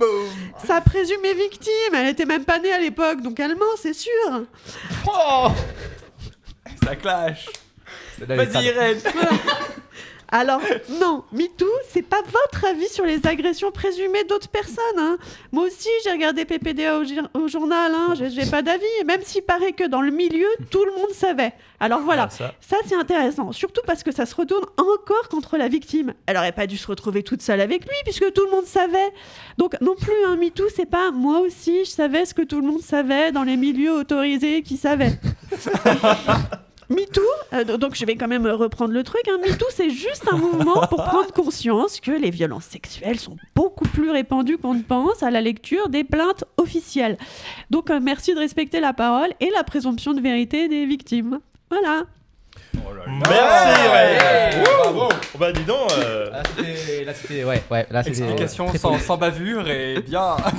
présumée 0.81 1.35
victime, 1.35 1.95
elle 1.95 2.09
était 2.09 2.25
même 2.27 2.45
pas 2.45 2.59
née 2.59 2.73
à 2.73 2.79
l'époque, 2.79 3.21
donc 3.23 3.39
elle 3.41 3.57
ment, 3.57 3.65
c'est 3.81 3.95
sûr. 3.95 4.11
Oh 5.07 5.49
Ça 6.85 6.97
clash. 6.97 7.47
Vas-y. 8.19 8.65
Irène. 8.65 8.99
Alors, 10.33 10.61
non, 11.01 11.25
MeToo, 11.33 11.67
c'est 11.89 12.03
pas 12.03 12.23
votre 12.23 12.65
avis 12.65 12.89
sur 12.89 13.05
les 13.05 13.27
agressions 13.27 13.71
présumées 13.73 14.23
d'autres 14.25 14.49
personnes. 14.49 14.77
hein. 14.99 15.19
Moi 15.51 15.65
aussi, 15.65 15.89
j'ai 16.05 16.13
regardé 16.13 16.45
PPDA 16.45 16.99
au, 16.99 17.03
au 17.39 17.49
journal, 17.49 17.93
hein, 17.95 18.15
j'ai 18.15 18.47
pas 18.49 18.63
d'avis, 18.63 18.85
même 19.07 19.23
s'il 19.23 19.43
paraît 19.43 19.73
que 19.73 19.85
dans 19.89 20.01
le 20.03 20.11
milieu, 20.13 20.47
tout 20.71 20.85
le 20.85 20.93
monde 20.93 21.11
savait. 21.13 21.53
Alors 21.81 22.01
voilà, 22.01 22.25
Ah, 22.25 22.31
ça. 22.31 22.55
ça 22.61 22.77
c'est 22.87 22.95
intéressant, 22.95 23.51
surtout 23.53 23.81
parce 23.87 24.03
que 24.05 24.13
ça 24.13 24.25
se 24.27 24.35
retourne 24.35 24.65
encore 24.77 25.29
contre 25.31 25.57
la 25.57 25.67
victime. 25.69 26.15
Elle 26.27 26.37
aurait 26.37 26.53
pas 26.53 26.67
dû 26.67 26.77
se 26.77 26.87
retrouver 26.87 27.23
toute 27.23 27.43
seule 27.43 27.61
avec 27.61 27.83
lui, 27.85 27.97
puisque 28.05 28.33
tout 28.33 28.45
le 28.45 28.51
monde 28.51 28.67
savait. 28.67 29.11
Donc 29.59 29.81
non 29.81 29.95
plus, 29.97 30.13
un 30.29 30.37
MeToo, 30.37 30.69
c'est 30.75 30.87
pas 30.87 31.11
moi 31.11 31.41
aussi, 31.41 31.85
je 31.85 31.91
savais 31.91 32.25
ce 32.25 32.35
que 32.35 32.43
tout 32.43 32.61
le 32.61 32.67
monde 32.67 32.83
savait 32.83 33.33
dans 33.33 33.43
les 33.43 33.57
milieux 33.57 33.93
autorisés 33.95 34.63
qui 34.63 34.77
savaient. 34.77 35.19
MeToo, 36.91 37.23
euh, 37.53 37.77
donc 37.77 37.95
je 37.95 38.05
vais 38.05 38.17
quand 38.17 38.27
même 38.27 38.47
reprendre 38.47 38.93
le 38.93 39.05
truc, 39.05 39.23
hein. 39.29 39.39
MeToo 39.47 39.67
c'est 39.71 39.91
juste 39.91 40.27
un 40.31 40.37
mouvement 40.37 40.87
pour 40.89 41.05
prendre 41.05 41.33
conscience 41.33 42.01
que 42.01 42.11
les 42.11 42.31
violences 42.31 42.65
sexuelles 42.65 43.21
sont 43.21 43.37
beaucoup 43.55 43.85
plus 43.85 44.11
répandues 44.11 44.59
qu'on 44.59 44.75
ne 44.75 44.83
pense 44.83 45.23
à 45.23 45.31
la 45.31 45.41
lecture 45.41 45.89
des 45.89 46.03
plaintes 46.03 46.45
officielles. 46.57 47.17
Donc 47.71 47.91
euh, 47.91 48.01
merci 48.03 48.35
de 48.35 48.41
respecter 48.41 48.81
la 48.81 48.93
parole 48.93 49.31
et 49.39 49.51
la 49.51 49.63
présomption 49.63 50.15
de 50.15 50.21
vérité 50.21 50.69
des 50.69 50.85
victimes. 50.85 51.39
Voilà. 51.71 52.07
Merci 52.75 53.81
Irène. 53.85 54.63
Ouais. 54.63 54.93
Wouh. 54.93 55.09
Bah 55.39 55.53
dis 55.53 55.63
donc. 55.65 55.91
euh, 55.99 56.31
Là, 56.31 56.43
c'était- 56.57 57.05
Là, 57.05 57.13
c'était. 57.15 57.45
Ouais, 57.45 57.63
ouais. 57.71 57.87
Là, 57.91 58.03
c'était. 58.03 58.19
Explication 58.19 58.73
sans, 58.75 58.99
sans 58.99 59.17
bavure 59.17 59.69
et 59.69 60.01
bien. 60.07 60.21
en 60.23 60.37
tout 60.37 60.57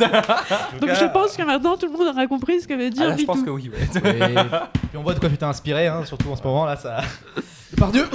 Donc 0.80 0.90
cas, 0.90 0.96
je 0.96 1.06
pense 1.06 1.36
que 1.38 1.44
maintenant 1.44 1.78
tout 1.78 1.88
le 1.88 1.92
monde 1.98 2.08
aura 2.08 2.28
compris 2.28 2.62
ce 2.62 2.68
que 2.68 2.74
veut 2.74 2.88
Ah, 2.88 2.90
dire 2.90 3.10
là, 3.10 3.18
je 3.18 3.26
pense 3.26 3.42
que 3.44 3.50
oui, 3.50 3.70
ouais. 3.70 3.80
Et 3.82 4.00
puis 4.90 4.98
on 4.98 5.02
voit 5.04 5.14
de 5.14 5.20
quoi 5.20 5.30
tu 5.30 5.38
t'es 5.38 5.44
inspiré, 5.46 5.88
hein, 5.88 6.04
surtout 6.06 6.30
en 6.30 6.36
ce 6.36 6.44
moment 6.44 6.66
là, 6.66 6.76
ça. 6.76 6.98
Par 7.78 7.90
Dieu 7.90 8.06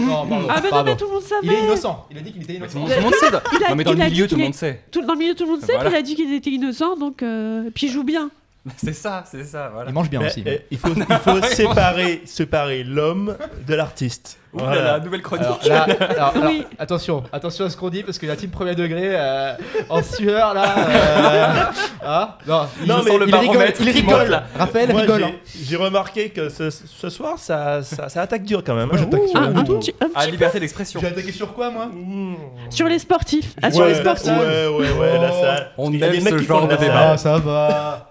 Non, 0.00 0.26
pardon. 0.26 0.46
Ah 0.48 0.54
mais 0.56 0.62
non 0.62 0.70
pardon. 0.70 0.84
mais 0.92 0.96
tout 0.96 1.06
le 1.06 1.10
monde 1.12 1.22
savait. 1.22 1.40
Il 1.46 1.52
est 1.52 1.64
innocent. 1.64 2.06
Il 2.10 2.18
a 2.18 2.20
dit 2.20 2.32
qu'il 2.32 2.42
était 2.42 2.54
Tout 2.54 2.78
innocent. 2.78 2.94
le 2.96 3.02
monde 3.02 3.14
sait. 3.14 3.26
Il 3.28 3.64
a- 3.64 3.68
Non 3.70 3.74
mais 3.76 3.84
dans 3.84 3.92
il 3.92 3.98
le 3.98 4.02
a 4.04 4.06
dit 4.06 4.12
milieu, 4.12 4.24
tout 4.24 4.28
qu'il 4.28 4.38
le 4.38 4.42
est- 4.44 4.46
monde 4.46 4.54
sait. 4.54 4.80
Tout, 4.92 5.00
dans 5.04 5.12
le 5.14 5.18
milieu 5.18 5.34
tout 5.34 5.44
le 5.44 5.50
monde 5.50 5.60
sait, 5.60 5.72
Voilà. 5.74 5.90
puis 5.90 5.98
il 5.98 5.98
a 5.98 6.02
dit 6.02 6.14
qu'il 6.14 6.32
était 6.34 6.50
innocent, 6.50 6.96
donc 6.96 7.22
euh, 7.22 7.68
puis 7.74 7.88
il 7.88 7.92
joue 7.92 8.04
bien. 8.04 8.30
C'est 8.76 8.92
ça, 8.92 9.24
c'est 9.30 9.44
ça, 9.44 9.70
voilà. 9.72 9.90
Il 9.90 9.94
mange 9.94 10.10
bien 10.10 10.20
mais, 10.20 10.26
aussi. 10.26 10.44
euh, 10.46 10.56
il 10.70 10.78
faut, 10.78 10.90
il 10.94 11.16
faut 11.16 11.42
séparer, 11.54 12.22
séparer 12.26 12.84
l'homme 12.84 13.36
de 13.66 13.74
l'artiste. 13.74 14.38
Ouh 14.54 14.60
là 14.60 14.82
là, 14.82 14.98
nouvelle 14.98 15.20
chronique. 15.20 15.44
Alors, 15.44 15.60
là, 15.66 15.82
alors, 16.00 16.32
alors, 16.34 16.44
Oui. 16.46 16.66
attention, 16.78 17.22
attention 17.34 17.66
à 17.66 17.70
ce 17.70 17.76
qu'on 17.76 17.90
dit 17.90 18.02
parce 18.02 18.18
que 18.18 18.24
la 18.26 18.34
team 18.34 18.48
premier 18.48 18.74
degré 18.74 19.10
euh, 19.14 19.52
en 19.90 20.02
sueur 20.02 20.54
là. 20.54 20.74
euh, 20.78 21.54
ah, 22.02 22.38
non, 22.46 22.66
il, 22.80 22.88
Non, 22.88 22.96
il 23.00 23.04
mais 23.04 23.10
rigole, 23.12 23.30
baromètre 23.30 23.80
il 23.82 23.86
qui 23.92 24.00
rigole. 24.00 24.18
monte, 24.20 24.28
là. 24.28 24.44
Raphaël 24.58 24.90
Moi, 24.90 25.00
rigole. 25.02 25.18
j'ai- 25.20 25.24
hein. 25.26 25.32
j'ai 25.64 25.76
remarqué 25.76 26.30
que 26.30 26.48
ce, 26.48 26.70
ce 26.70 27.10
soir, 27.10 27.38
ça, 27.38 27.82
ça, 27.82 28.08
ça 28.08 28.22
attaque 28.22 28.44
dur 28.44 28.62
quand 28.64 28.74
même. 28.74 28.86
Moi, 28.88 28.96
hein. 28.96 29.00
j'attaque 29.10 29.28
sur 29.28 29.36
Un, 29.38 29.54
un 29.54 29.60
Ouh. 29.66 29.78
petit, 29.78 29.94
un 30.00 30.06
Ah, 30.14 30.20
petit 30.22 30.30
liberté 30.30 30.60
d'expression. 30.60 30.98
J'ai 31.00 31.08
attaqué 31.08 31.30
sur 31.32 31.52
quoi 31.52 31.68
moi? 31.70 31.86
Mmh. 31.86 32.36
sur 32.70 32.88
les 32.88 32.98
sportifs. 33.00 33.54
Ah, 33.62 33.70
sur 33.70 33.82
ouais, 33.82 33.88
les 33.90 33.94
sportifs. 33.96 34.28
Ouais, 34.32 34.66
ouais, 34.68 34.92
ouais, 34.92 35.18
la 35.20 35.30
salle. 35.32 35.70
On 35.76 35.90
Il 35.92 35.98
y 35.98 36.02
a 36.02 36.06
aime 36.06 36.12
des 36.14 36.20
mecs 36.22 36.32
ce 36.34 36.38
qui 36.38 36.44
genre 36.46 36.64
de 36.66 36.70
la 36.70 36.76
débat. 36.78 37.10
Ah, 37.12 37.16
ça 37.18 37.36
va. 37.36 38.07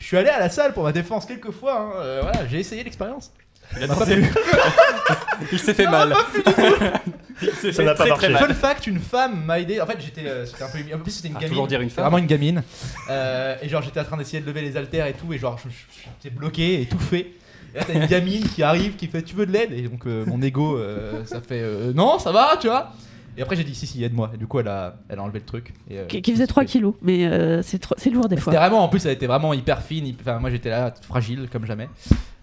Je 0.00 0.06
suis 0.06 0.16
allé 0.16 0.28
à 0.30 0.40
la 0.40 0.48
salle 0.50 0.72
pour 0.72 0.82
ma 0.82 0.92
défense 0.92 1.24
quelques 1.26 1.52
fois. 1.52 1.78
hein. 1.80 2.00
euh, 2.00 2.18
voilà, 2.22 2.46
j'ai 2.48 2.58
essayé 2.58 2.82
l'expérience. 2.82 3.30
Il, 3.76 3.84
a 3.84 3.86
pas. 3.86 4.04
Il 5.52 5.58
s'est 5.60 5.74
fait 5.74 5.86
mal. 5.86 6.12
Il 7.42 7.48
s'est 7.52 7.72
Ça 7.72 7.82
fait 7.82 7.84
n'a 7.84 7.94
pas 7.94 8.04
très, 8.06 8.14
très 8.16 8.28
marché. 8.30 8.46
mal. 8.48 8.54
Fun 8.54 8.68
fact, 8.68 8.86
une 8.86 8.98
femme 8.98 9.44
m'a 9.44 9.60
aidé. 9.60 9.80
En 9.80 9.86
fait, 9.86 9.96
j'étais, 10.00 10.26
euh, 10.26 10.44
c'était 10.44 10.64
un 10.64 10.68
peu, 10.68 10.78
en 10.94 10.98
plus 10.98 11.10
c'était 11.12 11.28
une 11.28 11.34
Ah, 11.36 11.40
gamine. 11.40 11.50
toujours 11.50 11.68
dire 11.68 11.80
une 11.80 11.88
femme. 11.90 12.04
Vraiment 12.04 12.18
une 12.18 12.26
gamine. 12.26 12.62
Euh, 13.08 13.54
et 13.62 13.68
genre 13.68 13.80
j'étais 13.82 14.00
en 14.00 14.04
train 14.04 14.16
d'essayer 14.16 14.40
de 14.40 14.46
lever 14.46 14.60
les 14.62 14.76
haltères 14.76 15.06
et 15.06 15.12
tout, 15.14 15.32
et 15.32 15.38
genre 15.38 15.56
je, 15.64 15.70
je- 15.70 16.08
j'étais 16.22 16.34
bloqué, 16.34 16.82
étouffé. 16.82 17.36
Et 17.74 17.78
là, 17.78 17.84
t'as 17.86 17.92
une 17.94 18.06
gamine 18.06 18.42
qui 18.48 18.62
arrive, 18.64 18.96
qui 18.96 19.06
fait 19.06 19.22
Tu 19.22 19.36
veux 19.36 19.46
de 19.46 19.52
l'aide? 19.52 19.72
Et 19.72 19.82
donc, 19.82 20.04
euh, 20.06 20.24
mon 20.26 20.42
ego, 20.42 20.76
euh, 20.76 21.24
ça 21.24 21.40
fait 21.40 21.60
euh, 21.62 21.92
Non, 21.94 22.18
ça 22.18 22.32
va, 22.32 22.56
tu 22.60 22.66
vois. 22.66 22.92
Et 23.36 23.42
après, 23.42 23.56
j'ai 23.56 23.64
dit 23.64 23.74
Si, 23.74 23.86
si, 23.86 24.02
aide-moi. 24.04 24.30
Et 24.34 24.36
du 24.36 24.46
coup, 24.46 24.60
elle 24.60 24.68
a, 24.68 24.96
elle 25.08 25.18
a 25.18 25.22
enlevé 25.22 25.38
le 25.40 25.44
truc. 25.44 25.72
Et, 25.88 25.98
euh, 25.98 26.06
Qui, 26.06 26.20
qui 26.22 26.32
faisait 26.32 26.46
3 26.46 26.64
kilos, 26.64 26.94
mais 27.02 27.26
euh, 27.26 27.62
c'est 27.62 27.78
trop- 27.78 27.94
c'est 27.98 28.10
lourd 28.10 28.28
des 28.28 28.34
Mais 28.36 28.40
fois. 28.40 28.52
C'était 28.52 28.62
vraiment, 28.62 28.82
en 28.84 28.88
plus, 28.88 29.04
elle 29.06 29.12
était 29.12 29.26
vraiment 29.26 29.52
hyper 29.54 29.82
fine. 29.82 30.06
hyper- 30.06 30.22
Enfin, 30.28 30.38
moi, 30.40 30.50
j'étais 30.50 30.70
là, 30.70 30.92
fragile 31.02 31.48
comme 31.50 31.66
jamais. 31.66 31.88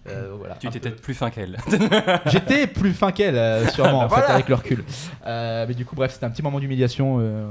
Euh, 0.08 0.32
voilà. 0.38 0.54
Tu 0.54 0.66
Un 0.66 0.70
étais 0.70 0.80
peu- 0.80 0.88
peut-être 0.90 1.02
plus 1.02 1.12
fin 1.14 1.28
qu'elle. 1.28 1.58
J'étais 2.26 2.66
plus 2.66 2.94
fin 2.94 3.12
qu'elle, 3.12 3.36
euh, 3.36 3.66
sûrement, 3.68 4.00
en 4.04 4.08
fait, 4.08 4.22
avec 4.22 4.48
le 4.48 4.54
recul. 4.54 4.82
Euh, 5.26 5.66
mais 5.68 5.74
du 5.74 5.84
coup, 5.84 5.94
bref, 5.96 6.12
c'était 6.14 6.24
un 6.24 6.30
petit 6.30 6.42
moment 6.42 6.58
d'humiliation. 6.60 7.18
euh, 7.20 7.48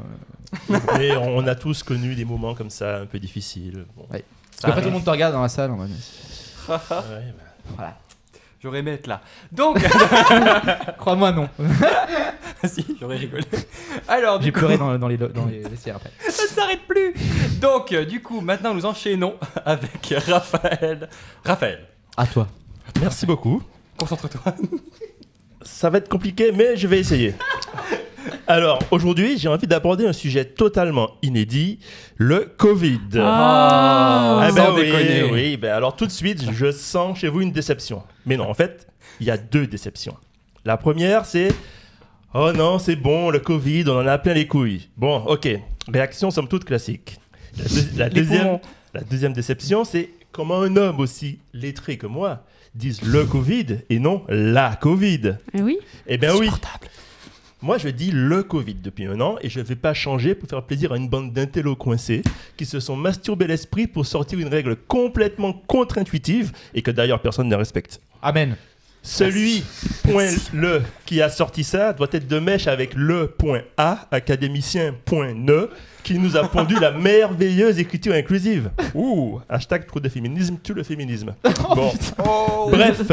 Et 0.99 1.11
on 1.15 1.45
a 1.45 1.53
tous 1.55 1.83
connu 1.83 2.15
des 2.15 2.25
moments 2.25 2.55
comme 2.55 2.69
ça, 2.71 2.97
un 3.01 3.05
peu 3.05 3.19
difficiles. 3.19 3.85
Bon. 3.95 4.03
Ouais. 4.11 4.23
Parce 4.51 4.61
qu'après, 4.65 4.81
tout 4.81 4.87
le 4.87 4.93
monde 4.93 5.03
te 5.03 5.09
regarde 5.09 5.33
dans 5.33 5.41
la 5.43 5.49
salle. 5.49 5.69
en 5.71 5.75
mode, 5.77 5.89
Ouais, 5.89 6.75
bah. 6.89 7.03
Voilà. 7.75 7.97
J'aurais 8.67 8.79
aimé 8.79 8.91
être 8.91 9.07
là. 9.07 9.21
Donc, 9.49 9.77
Crois-moi, 10.97 11.31
non. 11.31 11.47
si, 12.65 12.85
j'aurais 12.99 13.15
rigolé. 13.15 13.45
Alors, 14.09 14.41
J'ai 14.41 14.51
coup, 14.51 14.59
pleuré 14.59 14.77
dans, 14.77 14.99
dans 14.99 15.07
les, 15.07 15.15
dans 15.15 15.45
les 15.45 15.59
vestiaires 15.59 15.95
après. 15.95 16.11
ça 16.29 16.43
ne 16.43 16.47
s'arrête 16.49 16.81
plus. 16.85 17.13
Donc, 17.61 17.93
euh, 17.93 18.03
du 18.03 18.21
coup, 18.21 18.41
maintenant 18.41 18.73
nous 18.73 18.85
enchaînons 18.85 19.35
avec 19.65 20.13
Raphaël. 20.27 21.07
Raphaël, 21.45 21.87
À 22.17 22.27
toi. 22.27 22.49
Merci 22.99 23.25
beaucoup. 23.25 23.63
concentre-toi. 23.97 24.41
Ça 25.61 25.89
va 25.89 25.99
être 25.99 26.09
compliqué, 26.09 26.51
mais 26.51 26.75
je 26.75 26.87
vais 26.87 26.99
essayer. 26.99 27.35
Alors, 28.47 28.79
aujourd'hui, 28.91 29.37
j'ai 29.37 29.49
envie 29.49 29.67
d'aborder 29.67 30.07
un 30.07 30.13
sujet 30.13 30.45
totalement 30.45 31.11
inédit, 31.21 31.79
le 32.15 32.45
Covid. 32.57 32.99
Ah. 33.17 34.39
Ah 34.43 34.51
ben 34.51 34.65
Sans 34.67 34.75
oui, 34.75 34.85
déconner. 34.85 35.23
oui, 35.31 35.57
ben 35.57 35.71
alors 35.73 35.95
tout 35.95 36.05
de 36.05 36.11
suite, 36.11 36.49
je 36.53 36.71
sens 36.71 37.19
chez 37.19 37.27
vous 37.27 37.41
une 37.41 37.51
déception. 37.51 38.03
Mais 38.25 38.37
non, 38.37 38.49
en 38.49 38.53
fait, 38.53 38.87
il 39.19 39.27
y 39.27 39.31
a 39.31 39.37
deux 39.37 39.67
déceptions. 39.67 40.15
La 40.63 40.77
première, 40.77 41.25
c'est 41.25 41.49
Oh 42.33 42.51
non, 42.53 42.79
c'est 42.79 42.95
bon, 42.95 43.29
le 43.31 43.39
Covid, 43.39 43.83
on 43.87 43.99
en 43.99 44.07
a 44.07 44.17
plein 44.17 44.33
les 44.33 44.47
couilles. 44.47 44.87
Bon, 44.95 45.17
ok, 45.25 45.47
réaction 45.91 46.31
somme 46.31 46.47
toute 46.47 46.63
classique. 46.65 47.17
La, 47.57 47.63
deux- 47.65 47.97
la 47.97 48.07
Les 48.09 48.13
deuxième, 48.21 48.59
la 48.93 49.01
deuxième 49.01 49.33
déception, 49.33 49.83
c'est 49.83 50.09
comment 50.31 50.61
un 50.61 50.75
homme 50.77 50.99
aussi 50.99 51.39
lettré 51.53 51.97
que 51.97 52.05
moi 52.07 52.43
dise 52.75 53.01
le 53.01 53.25
Covid 53.25 53.79
et 53.89 53.99
non 53.99 54.23
la 54.29 54.75
Covid. 54.79 55.35
Eh 55.53 55.61
oui. 55.61 55.79
Eh 56.05 56.17
bien 56.17 56.35
oui. 56.35 56.49
Moi, 57.63 57.79
je 57.79 57.89
dis 57.89 58.11
le 58.13 58.43
Covid 58.43 58.75
depuis 58.75 59.07
un 59.07 59.19
an 59.19 59.37
et 59.41 59.49
je 59.49 59.59
ne 59.59 59.65
vais 59.65 59.75
pas 59.75 59.95
changer 59.95 60.35
pour 60.35 60.47
faire 60.47 60.61
plaisir 60.61 60.91
à 60.91 60.97
une 60.97 61.09
bande 61.09 61.33
d'intellos 61.33 61.75
coincés 61.75 62.21
qui 62.55 62.67
se 62.67 62.79
sont 62.79 62.95
masturbés 62.95 63.47
l'esprit 63.47 63.87
pour 63.87 64.05
sortir 64.05 64.37
une 64.37 64.47
règle 64.47 64.75
complètement 64.75 65.53
contre-intuitive 65.53 66.51
et 66.75 66.83
que 66.83 66.91
d'ailleurs 66.91 67.19
personne 67.19 67.47
ne 67.47 67.55
respecte. 67.55 67.99
Amen. 68.21 68.55
Celui, 69.01 69.63
point 70.03 70.29
le, 70.53 70.83
qui 71.07 71.19
a 71.19 71.29
sorti 71.29 71.63
ça 71.63 71.93
doit 71.93 72.09
être 72.11 72.27
de 72.27 72.37
mèche 72.37 72.67
avec 72.67 72.93
le 72.93 73.27
point 73.27 73.61
A, 73.77 74.07
académicien 74.11 74.93
point 75.05 75.33
ne, 75.33 75.69
qui 76.03 76.19
nous 76.19 76.37
a 76.37 76.47
pondu 76.47 76.75
la 76.79 76.91
merveilleuse 76.99 77.79
écriture 77.79 78.13
inclusive. 78.13 78.69
Ouh, 78.93 79.39
hashtag 79.49 79.87
trop 79.87 79.99
de 79.99 80.09
féminisme, 80.09 80.57
tue 80.61 80.75
le 80.75 80.83
féminisme. 80.83 81.33
Bon. 81.75 81.91
Bref, 82.69 83.11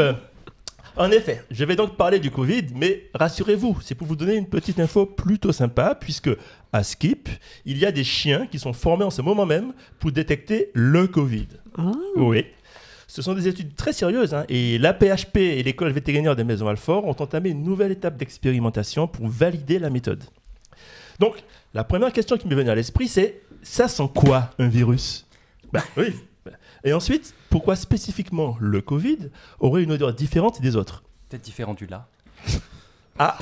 en 0.97 1.11
effet, 1.11 1.43
je 1.51 1.65
vais 1.65 1.75
donc 1.75 1.97
parler 1.97 2.19
du 2.19 2.31
Covid, 2.31 2.67
mais 2.73 3.09
rassurez-vous, 3.13 3.79
c'est 3.81 3.95
pour 3.95 4.07
vous 4.07 4.15
donner 4.15 4.35
une 4.35 4.47
petite 4.47 4.79
info 4.79 5.05
plutôt 5.05 5.51
sympa, 5.51 5.95
puisque 5.95 6.29
à 6.71 6.83
Skip, 6.83 7.29
il 7.65 7.77
y 7.77 7.85
a 7.85 7.91
des 7.91 8.03
chiens 8.03 8.47
qui 8.47 8.59
sont 8.59 8.73
formés 8.73 9.03
en 9.03 9.09
ce 9.09 9.21
moment 9.21 9.45
même 9.45 9.73
pour 9.99 10.11
détecter 10.11 10.71
le 10.73 11.07
Covid. 11.07 11.47
Ah. 11.77 11.91
Oui. 12.15 12.45
Ce 13.07 13.21
sont 13.21 13.33
des 13.33 13.47
études 13.47 13.75
très 13.75 13.93
sérieuses, 13.93 14.33
hein, 14.33 14.45
et 14.49 14.77
l'APHP 14.77 15.37
et 15.37 15.63
l'école 15.63 15.91
vétérinaire 15.91 16.35
des 16.35 16.43
Maisons 16.43 16.67
Alfort 16.67 17.05
ont 17.05 17.15
entamé 17.19 17.49
une 17.49 17.63
nouvelle 17.63 17.91
étape 17.91 18.17
d'expérimentation 18.17 19.07
pour 19.07 19.27
valider 19.27 19.79
la 19.79 19.89
méthode. 19.89 20.23
Donc, 21.19 21.35
la 21.73 21.83
première 21.83 22.11
question 22.11 22.37
qui 22.37 22.47
m'est 22.47 22.55
venue 22.55 22.69
à 22.69 22.75
l'esprit, 22.75 23.07
c'est 23.07 23.41
ça 23.61 23.87
sent 23.87 24.09
quoi 24.13 24.51
un 24.59 24.67
virus? 24.67 25.25
Bah 25.71 25.83
oui. 25.97 26.13
Et 26.83 26.93
ensuite, 26.93 27.33
pourquoi 27.49 27.75
spécifiquement 27.75 28.57
le 28.59 28.81
Covid 28.81 29.29
aurait 29.59 29.83
une 29.83 29.91
odeur 29.91 30.13
différente 30.13 30.61
des 30.61 30.75
autres 30.75 31.03
Peut-être 31.29 31.43
différent 31.43 31.73
du 31.73 31.87
là. 31.87 32.07
Ah 33.17 33.37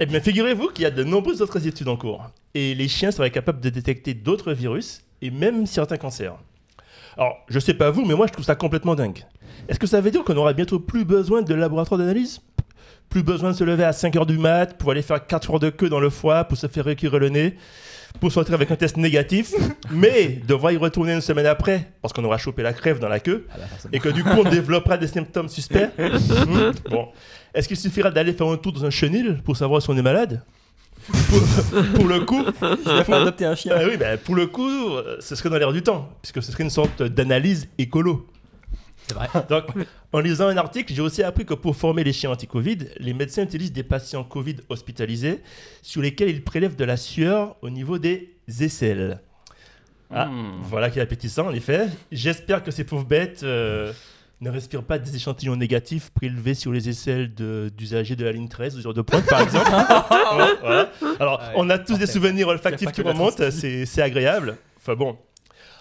Eh 0.00 0.06
bien, 0.06 0.18
figurez-vous 0.18 0.68
qu'il 0.68 0.84
y 0.84 0.86
a 0.86 0.90
de 0.90 1.04
nombreuses 1.04 1.42
autres 1.42 1.66
études 1.66 1.88
en 1.88 1.96
cours. 1.96 2.30
Et 2.54 2.74
les 2.74 2.88
chiens 2.88 3.10
seraient 3.10 3.30
capables 3.30 3.60
de 3.60 3.68
détecter 3.68 4.14
d'autres 4.14 4.54
virus 4.54 5.02
et 5.20 5.30
même 5.30 5.66
certains 5.66 5.98
cancers. 5.98 6.38
Alors, 7.18 7.36
je 7.48 7.58
sais 7.58 7.74
pas 7.74 7.90
vous, 7.90 8.06
mais 8.06 8.14
moi 8.14 8.26
je 8.26 8.32
trouve 8.32 8.44
ça 8.46 8.54
complètement 8.54 8.94
dingue. 8.94 9.24
Est-ce 9.68 9.78
que 9.78 9.86
ça 9.86 10.00
veut 10.00 10.10
dire 10.10 10.24
qu'on 10.24 10.36
aura 10.36 10.54
bientôt 10.54 10.80
plus 10.80 11.04
besoin 11.04 11.42
de 11.42 11.54
laboratoire 11.54 11.98
d'analyse? 11.98 12.40
Plus 13.10 13.22
besoin 13.22 13.50
de 13.50 13.56
se 13.56 13.64
lever 13.64 13.84
à 13.84 13.90
5h 13.90 14.24
du 14.24 14.38
mat 14.38 14.78
pour 14.78 14.90
aller 14.92 15.02
faire 15.02 15.26
4 15.26 15.50
heures 15.50 15.60
de 15.60 15.70
queue 15.70 15.88
dans 15.90 16.00
le 16.00 16.10
foie 16.10 16.44
pour 16.44 16.56
se 16.56 16.66
faire 16.66 16.86
récurer 16.86 17.18
le 17.18 17.28
nez? 17.28 17.56
Pour 18.18 18.32
sortir 18.32 18.54
avec 18.54 18.70
un 18.70 18.76
test 18.76 18.96
négatif, 18.96 19.52
mais 19.90 20.40
devoir 20.46 20.72
y 20.72 20.76
retourner 20.76 21.14
une 21.14 21.20
semaine 21.20 21.46
après 21.46 21.90
parce 22.02 22.12
qu'on 22.12 22.24
aura 22.24 22.38
chopé 22.38 22.62
la 22.62 22.72
crève 22.72 22.98
dans 22.98 23.08
la 23.08 23.20
queue 23.20 23.46
Ah 23.50 23.58
bah, 23.58 23.88
et 23.92 24.00
que 24.00 24.08
du 24.08 24.22
coup 24.24 24.30
on 24.44 24.48
développera 24.48 24.96
des 24.98 25.06
symptômes 25.06 25.48
suspects. 25.48 25.88
Hmm, 25.98 26.72
Bon, 26.90 27.08
est-ce 27.54 27.68
qu'il 27.68 27.76
suffira 27.76 28.10
d'aller 28.10 28.32
faire 28.32 28.46
un 28.48 28.56
tour 28.56 28.72
dans 28.72 28.84
un 28.84 28.90
chenil 28.90 29.38
pour 29.44 29.56
savoir 29.56 29.80
si 29.82 29.90
on 29.90 29.96
est 29.96 30.02
malade? 30.02 30.42
Pour, 31.28 31.82
pour 31.94 32.06
le 32.08 32.20
coup, 32.20 32.44
Il 32.62 33.04
faut 33.04 33.14
adopter 33.14 33.44
un 33.46 33.54
chien. 33.54 33.74
ah 33.76 33.82
oui, 33.88 33.96
bah, 33.96 34.16
pour 34.18 34.34
le 34.34 34.46
coup, 34.46 34.68
euh, 34.68 35.16
ce 35.20 35.34
serait 35.34 35.48
dans 35.48 35.56
l'air 35.58 35.72
du 35.72 35.82
temps, 35.82 36.10
puisque 36.22 36.42
ce 36.42 36.52
serait 36.52 36.62
une 36.64 36.70
sorte 36.70 37.02
d'analyse 37.02 37.68
écolo. 37.78 38.26
C'est 39.10 39.14
vrai. 39.14 39.28
Donc, 39.48 39.64
en 40.12 40.20
lisant 40.20 40.46
un 40.48 40.56
article, 40.56 40.92
j'ai 40.94 41.02
aussi 41.02 41.22
appris 41.22 41.44
que 41.44 41.54
pour 41.54 41.76
former 41.76 42.04
les 42.04 42.12
chiens 42.12 42.30
anti-Covid, 42.30 42.78
les 42.98 43.12
médecins 43.12 43.42
utilisent 43.42 43.72
des 43.72 43.82
patients 43.82 44.24
Covid 44.24 44.56
hospitalisés 44.68 45.40
sur 45.82 46.00
lesquels 46.02 46.30
ils 46.30 46.42
prélèvent 46.44 46.76
de 46.76 46.84
la 46.84 46.96
sueur 46.96 47.56
au 47.62 47.70
niveau 47.70 47.98
des 47.98 48.30
aisselles. 48.60 49.20
Ah, 50.12 50.26
Hmm. 50.26 50.60
voilà 50.64 50.90
qui 50.90 50.98
est 50.98 51.02
appétissant, 51.02 51.46
en 51.46 51.52
effet. 51.52 51.86
J'espère 52.10 52.64
que 52.64 52.70
ces 52.72 52.82
pauvres 52.84 53.04
bêtes 53.04 53.42
euh, 53.44 53.92
ne 54.40 54.50
respirent 54.50 54.82
pas 54.82 54.98
des 54.98 55.14
échantillons 55.14 55.54
négatifs 55.54 56.10
prélevés 56.10 56.54
sur 56.54 56.72
les 56.72 56.88
aisselles 56.88 57.32
d'usagers 57.32 58.16
de, 58.16 58.24
la 58.24 58.32
ligne 58.32 58.48
13 58.48 58.76
ou 58.76 58.80
sur 58.80 58.92
de 58.94 59.02
pointe, 59.02 59.26
par 59.26 59.40
exemple. 59.40 59.70
Voilà. 60.62 60.90
Alors, 61.20 61.40
Ouais, 61.40 61.52
on 61.56 61.70
a 61.70 61.78
tous 61.78 61.96
des 61.98 62.06
souvenirs 62.06 62.48
olfactifs 62.48 62.90
qui 62.92 63.02
remontent, 63.02 63.50
c'est 63.50 63.86
c'est 63.86 64.02
agréable. 64.02 64.56
Enfin 64.78 64.94
bon. 64.94 65.16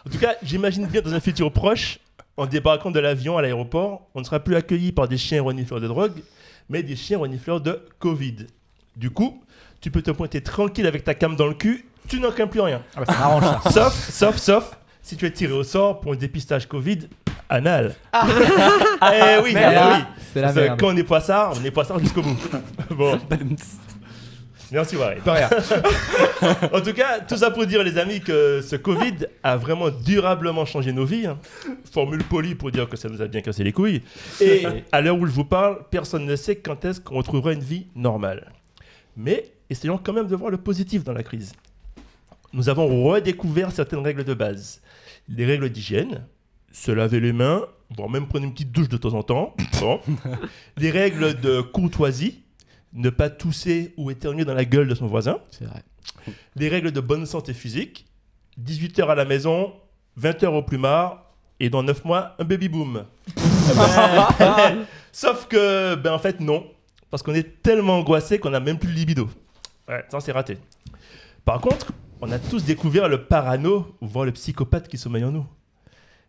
En 0.05 0.09
tout 0.09 0.17
cas, 0.17 0.35
j'imagine 0.43 0.85
bien 0.87 1.01
dans 1.01 1.13
un 1.13 1.19
futur 1.19 1.51
proche, 1.51 1.99
en 2.39 2.45
débarquant 2.47 2.89
de 2.91 2.99
l'avion 2.99 3.37
à 3.37 3.41
l'aéroport, 3.41 4.07
on 4.15 4.19
ne 4.21 4.25
sera 4.25 4.39
plus 4.39 4.55
accueilli 4.55 4.91
par 4.91 5.07
des 5.07 5.17
chiens 5.17 5.41
renifleurs 5.43 5.81
de 5.81 5.87
drogue, 5.87 6.23
mais 6.69 6.83
des 6.83 6.95
chiens 6.95 7.17
renifleurs 7.19 7.61
de 7.61 7.81
Covid. 7.99 8.47
Du 8.95 9.09
coup, 9.11 9.43
tu 9.81 9.91
peux 9.91 10.01
te 10.01 10.11
pointer 10.11 10.41
tranquille 10.41 10.87
avec 10.87 11.03
ta 11.03 11.13
cam 11.13 11.35
dans 11.35 11.47
le 11.47 11.53
cul, 11.53 11.85
tu 12.07 12.19
n'en 12.19 12.31
crains 12.31 12.47
plus 12.47 12.61
rien. 12.61 12.81
Ah 12.95 13.01
bah, 13.01 13.13
ça 13.13 13.19
m'arrange 13.19 13.43
ça. 13.43 13.61
Sauf, 13.71 14.09
sauf, 14.09 14.37
sauf, 14.37 14.71
si 15.01 15.17
tu 15.17 15.25
es 15.25 15.31
tiré 15.31 15.51
au 15.53 15.63
sort 15.63 15.99
pour 15.99 16.13
un 16.13 16.15
dépistage 16.15 16.65
Covid 16.67 16.99
anal. 17.49 17.95
eh 18.13 19.37
oui, 19.43 19.49
eh 19.49 19.53
Merde. 19.53 19.93
oui. 19.97 20.03
C'est 20.33 20.41
la 20.41 20.53
merde. 20.53 20.79
Quand 20.79 20.87
on 20.93 20.97
est 20.97 21.03
poissard, 21.03 21.53
on 21.59 21.65
est 21.65 21.71
poissard 21.71 21.99
jusqu'au 21.99 22.21
bout. 22.21 22.37
bon, 22.91 23.19
merci 24.71 24.95
Warren. 24.95 25.19
Pas 25.21 25.33
rien. 25.33 25.49
En 26.73 26.79
tout 26.81 26.93
cas, 26.93 27.19
tout 27.19 27.35
ça 27.35 27.51
pour 27.51 27.65
dire, 27.65 27.83
les 27.83 27.97
amis, 27.97 28.21
que 28.21 28.61
ce 28.61 28.75
Covid 28.77 29.27
a 29.43 29.57
vraiment 29.57 29.89
durablement 29.89 30.65
changé 30.65 30.93
nos 30.93 31.03
vies. 31.05 31.25
hein. 31.25 31.37
Formule 31.91 32.23
polie 32.23 32.55
pour 32.55 32.71
dire 32.71 32.87
que 32.87 32.95
ça 32.95 33.09
nous 33.09 33.21
a 33.21 33.27
bien 33.27 33.41
cassé 33.41 33.63
les 33.63 33.73
couilles. 33.73 34.01
Et 34.39 34.63
à 34.93 35.01
l'heure 35.01 35.17
où 35.17 35.25
je 35.25 35.31
vous 35.31 35.43
parle, 35.43 35.79
personne 35.91 36.25
ne 36.25 36.35
sait 36.37 36.55
quand 36.55 36.85
est-ce 36.85 37.01
qu'on 37.01 37.15
retrouvera 37.17 37.51
une 37.53 37.59
vie 37.59 37.87
normale. 37.95 38.51
Mais 39.17 39.51
essayons 39.69 39.97
quand 40.01 40.13
même 40.13 40.27
de 40.27 40.35
voir 40.35 40.49
le 40.49 40.57
positif 40.57 41.03
dans 41.03 41.13
la 41.13 41.23
crise. 41.23 41.51
Nous 42.53 42.69
avons 42.69 43.03
redécouvert 43.03 43.71
certaines 43.71 43.99
règles 43.99 44.23
de 44.23 44.33
base. 44.33 44.81
Les 45.27 45.45
règles 45.45 45.69
d'hygiène, 45.69 46.25
se 46.71 46.91
laver 46.91 47.19
les 47.19 47.33
mains, 47.33 47.65
voire 47.97 48.09
même 48.09 48.27
prendre 48.27 48.45
une 48.45 48.53
petite 48.53 48.71
douche 48.71 48.89
de 48.89 48.97
temps 48.97 49.13
en 49.13 49.23
temps. 49.23 49.55
Bon. 49.81 49.99
Les 50.77 50.89
règles 50.89 51.39
de 51.39 51.61
courtoisie, 51.61 52.43
ne 52.93 53.09
pas 53.09 53.29
tousser 53.29 53.93
ou 53.97 54.11
éternuer 54.11 54.45
dans 54.45 54.53
la 54.53 54.65
gueule 54.65 54.87
de 54.87 54.95
son 54.95 55.07
voisin 55.07 55.39
C'est 55.51 55.65
vrai. 55.65 55.83
des 56.55 56.69
règles 56.69 56.91
de 56.91 56.99
bonne 57.01 57.25
santé 57.25 57.53
physique, 57.53 58.05
18 58.57 58.99
heures 58.99 59.09
à 59.11 59.15
la 59.15 59.25
maison, 59.25 59.73
20 60.17 60.43
heures 60.43 60.53
au 60.53 60.63
plumard, 60.63 61.25
et 61.59 61.69
dans 61.69 61.83
9 61.83 62.05
mois, 62.05 62.35
un 62.39 62.45
baby 62.45 62.69
boom. 62.69 63.05
Sauf 65.11 65.47
que, 65.47 65.95
ben 65.95 66.13
en 66.13 66.19
fait, 66.19 66.39
non. 66.39 66.65
Parce 67.09 67.23
qu'on 67.23 67.33
est 67.33 67.61
tellement 67.61 67.97
angoissé 67.97 68.39
qu'on 68.39 68.51
n'a 68.51 68.59
même 68.59 68.77
plus 68.77 68.89
de 68.89 68.95
libido. 68.95 69.29
Ouais, 69.87 70.03
ça 70.09 70.19
c'est 70.19 70.31
raté. 70.31 70.57
Par 71.43 71.59
contre, 71.59 71.91
on 72.21 72.31
a 72.31 72.37
tous 72.37 72.63
découvert 72.63 73.07
le 73.09 73.25
parano, 73.25 73.95
voire 74.01 74.25
le 74.25 74.31
psychopathe 74.31 74.87
qui 74.87 74.97
sommeille 74.97 75.23
en 75.23 75.31
nous. 75.31 75.45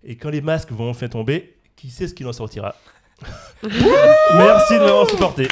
Et 0.03 0.17
quand 0.17 0.31
les 0.31 0.41
masques 0.41 0.73
vont 0.73 0.89
enfin 0.89 1.09
tomber, 1.09 1.57
qui 1.77 1.91
sait 1.91 2.09
ce 2.09 2.15
qu'il 2.15 2.27
en 2.27 2.33
sortira? 2.33 2.75
Merci 3.63 4.75
de 4.75 4.79
m'avoir 4.85 5.11
supporté. 5.11 5.49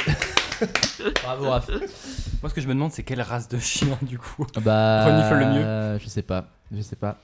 Bravo, 1.23 1.49
Raph. 1.49 1.69
Moi, 2.41 2.49
ce 2.49 2.53
que 2.53 2.61
je 2.61 2.67
me 2.67 2.73
demande, 2.73 2.91
c'est 2.91 3.03
quelle 3.03 3.21
race 3.21 3.47
de 3.47 3.59
chien, 3.59 3.97
du 4.01 4.17
coup. 4.17 4.45
Bah. 4.61 5.05
Renifle 5.05 5.35
le 5.35 5.45
mieux. 5.45 5.65
euh, 5.65 5.99
Je 5.99 6.07
sais 6.07 6.21
pas. 6.21 6.45
Je 6.75 6.81
sais 6.81 6.95
pas. 6.95 7.17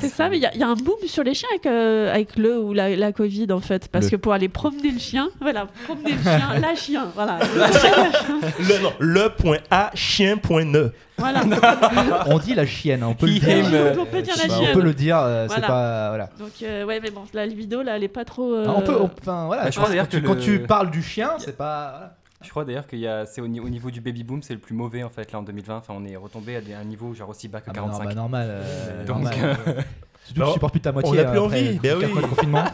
C'est 0.00 0.08
ce- 0.08 0.14
ça, 0.16 0.28
mais 0.28 0.38
il 0.38 0.42
y, 0.42 0.46
a- 0.46 0.52
il 0.54 0.58
y 0.60 0.64
a 0.64 0.66
un 0.68 0.74
boom 0.74 0.96
sur 1.06 1.22
les 1.22 1.34
chiens 1.34 1.48
avec, 1.52 1.64
euh, 1.66 2.12
avec 2.12 2.34
le 2.36 2.58
ou 2.60 2.72
la, 2.72 2.96
la 2.96 3.12
Covid 3.12 3.46
en 3.52 3.60
fait. 3.60 3.86
Parce 3.86 4.06
Le- 4.06 4.10
que 4.10 4.16
pour 4.16 4.32
aller 4.32 4.48
promener 4.48 4.90
le 4.90 4.98
chien, 4.98 5.28
voilà, 5.40 5.68
promener 5.84 6.14
le 6.14 6.20
chien, 6.20 6.58
la 6.60 6.74
chien, 6.74 7.06
voilà. 7.14 7.38
Chien, 7.80 7.90
la 7.96 8.10
chien, 8.10 8.40
Le, 8.58 8.82
non, 8.82 8.92
le 8.98 9.28
point 9.28 9.58
A, 9.70 9.92
chien 9.94 10.36
point 10.36 10.64
ne. 10.64 10.88
voilà. 11.16 11.42
On 12.26 12.38
dit 12.40 12.56
la 12.56 12.66
chienne, 12.66 13.04
on 13.04 13.14
peut 13.14 13.26
le 13.26 13.34
dire. 13.38 13.48
euh, 13.72 13.94
on 14.00 14.04
peut 14.06 14.20
dire 14.20 14.34
la 14.36 14.48
Bah, 14.48 14.54
chienne. 14.56 14.68
on 14.68 14.74
peut 14.74 14.82
le 14.82 14.94
dire, 14.94 15.16
euh, 15.20 15.46
c'est 15.48 15.60
pas. 15.60 16.08
Voilà. 16.08 16.28
Donc, 16.40 16.50
euh, 16.64 16.84
ouais, 16.84 16.98
mais 17.00 17.10
bon, 17.12 17.22
la 17.32 17.46
libido 17.46 17.80
là, 17.82 17.94
elle 17.98 18.02
est 18.02 18.08
pas 18.08 18.24
trop. 18.24 18.52
euh, 18.52 18.64
Ah, 18.66 18.74
on 18.78 18.80
peut, 18.80 18.96
on- 19.00 19.08
enfin 19.22 19.46
voilà. 19.46 19.62
Bah, 19.66 19.70
je 19.70 19.80
d'ailleurs 19.80 20.08
tu, 20.08 20.20
que 20.20 20.26
quand 20.26 20.34
le- 20.34 20.40
tu 20.40 20.58
parles 20.58 20.90
du 20.90 21.04
chien, 21.04 21.30
c'est 21.38 21.56
pas. 21.56 21.90
voilà. 21.92 22.14
Je 22.42 22.50
crois 22.50 22.64
d'ailleurs 22.64 22.86
qu'il 22.86 23.00
y 23.00 23.06
a, 23.08 23.26
c'est 23.26 23.40
au, 23.40 23.48
ni- 23.48 23.58
au 23.60 23.68
niveau 23.68 23.90
du 23.90 24.00
baby 24.00 24.22
boom, 24.22 24.42
c'est 24.42 24.54
le 24.54 24.60
plus 24.60 24.74
mauvais 24.74 25.02
en 25.02 25.10
fait 25.10 25.32
là 25.32 25.40
en 25.40 25.42
2020. 25.42 25.76
Enfin, 25.78 25.94
on 25.96 26.04
est 26.04 26.14
retombé 26.16 26.54
à 26.56 26.60
des- 26.60 26.72
un 26.74 26.84
niveau 26.84 27.12
genre 27.14 27.28
aussi 27.30 27.48
bas 27.48 27.60
que 27.60 27.70
Ah 27.70 27.72
bah 27.74 27.80
non, 27.80 27.86
45. 27.88 28.04
bah 28.08 28.14
normal. 28.14 28.46
euh, 28.50 29.04
Donc, 29.06 29.16
normal. 29.16 29.34
euh, 29.42 29.54
Surtout 30.24 30.34
que 30.34 30.38
bah, 30.40 30.46
tu 30.46 30.52
supportes 30.52 30.72
plus 30.74 30.80
ta 30.80 30.92
moitié. 30.92 31.10
on 31.10 31.18
a 31.20 31.24
plus 31.24 31.38
euh, 31.38 31.42
envie, 31.42 31.68
après 31.76 31.78
ben 31.96 31.98
oui. 31.98 32.22
confinement. 32.22 32.64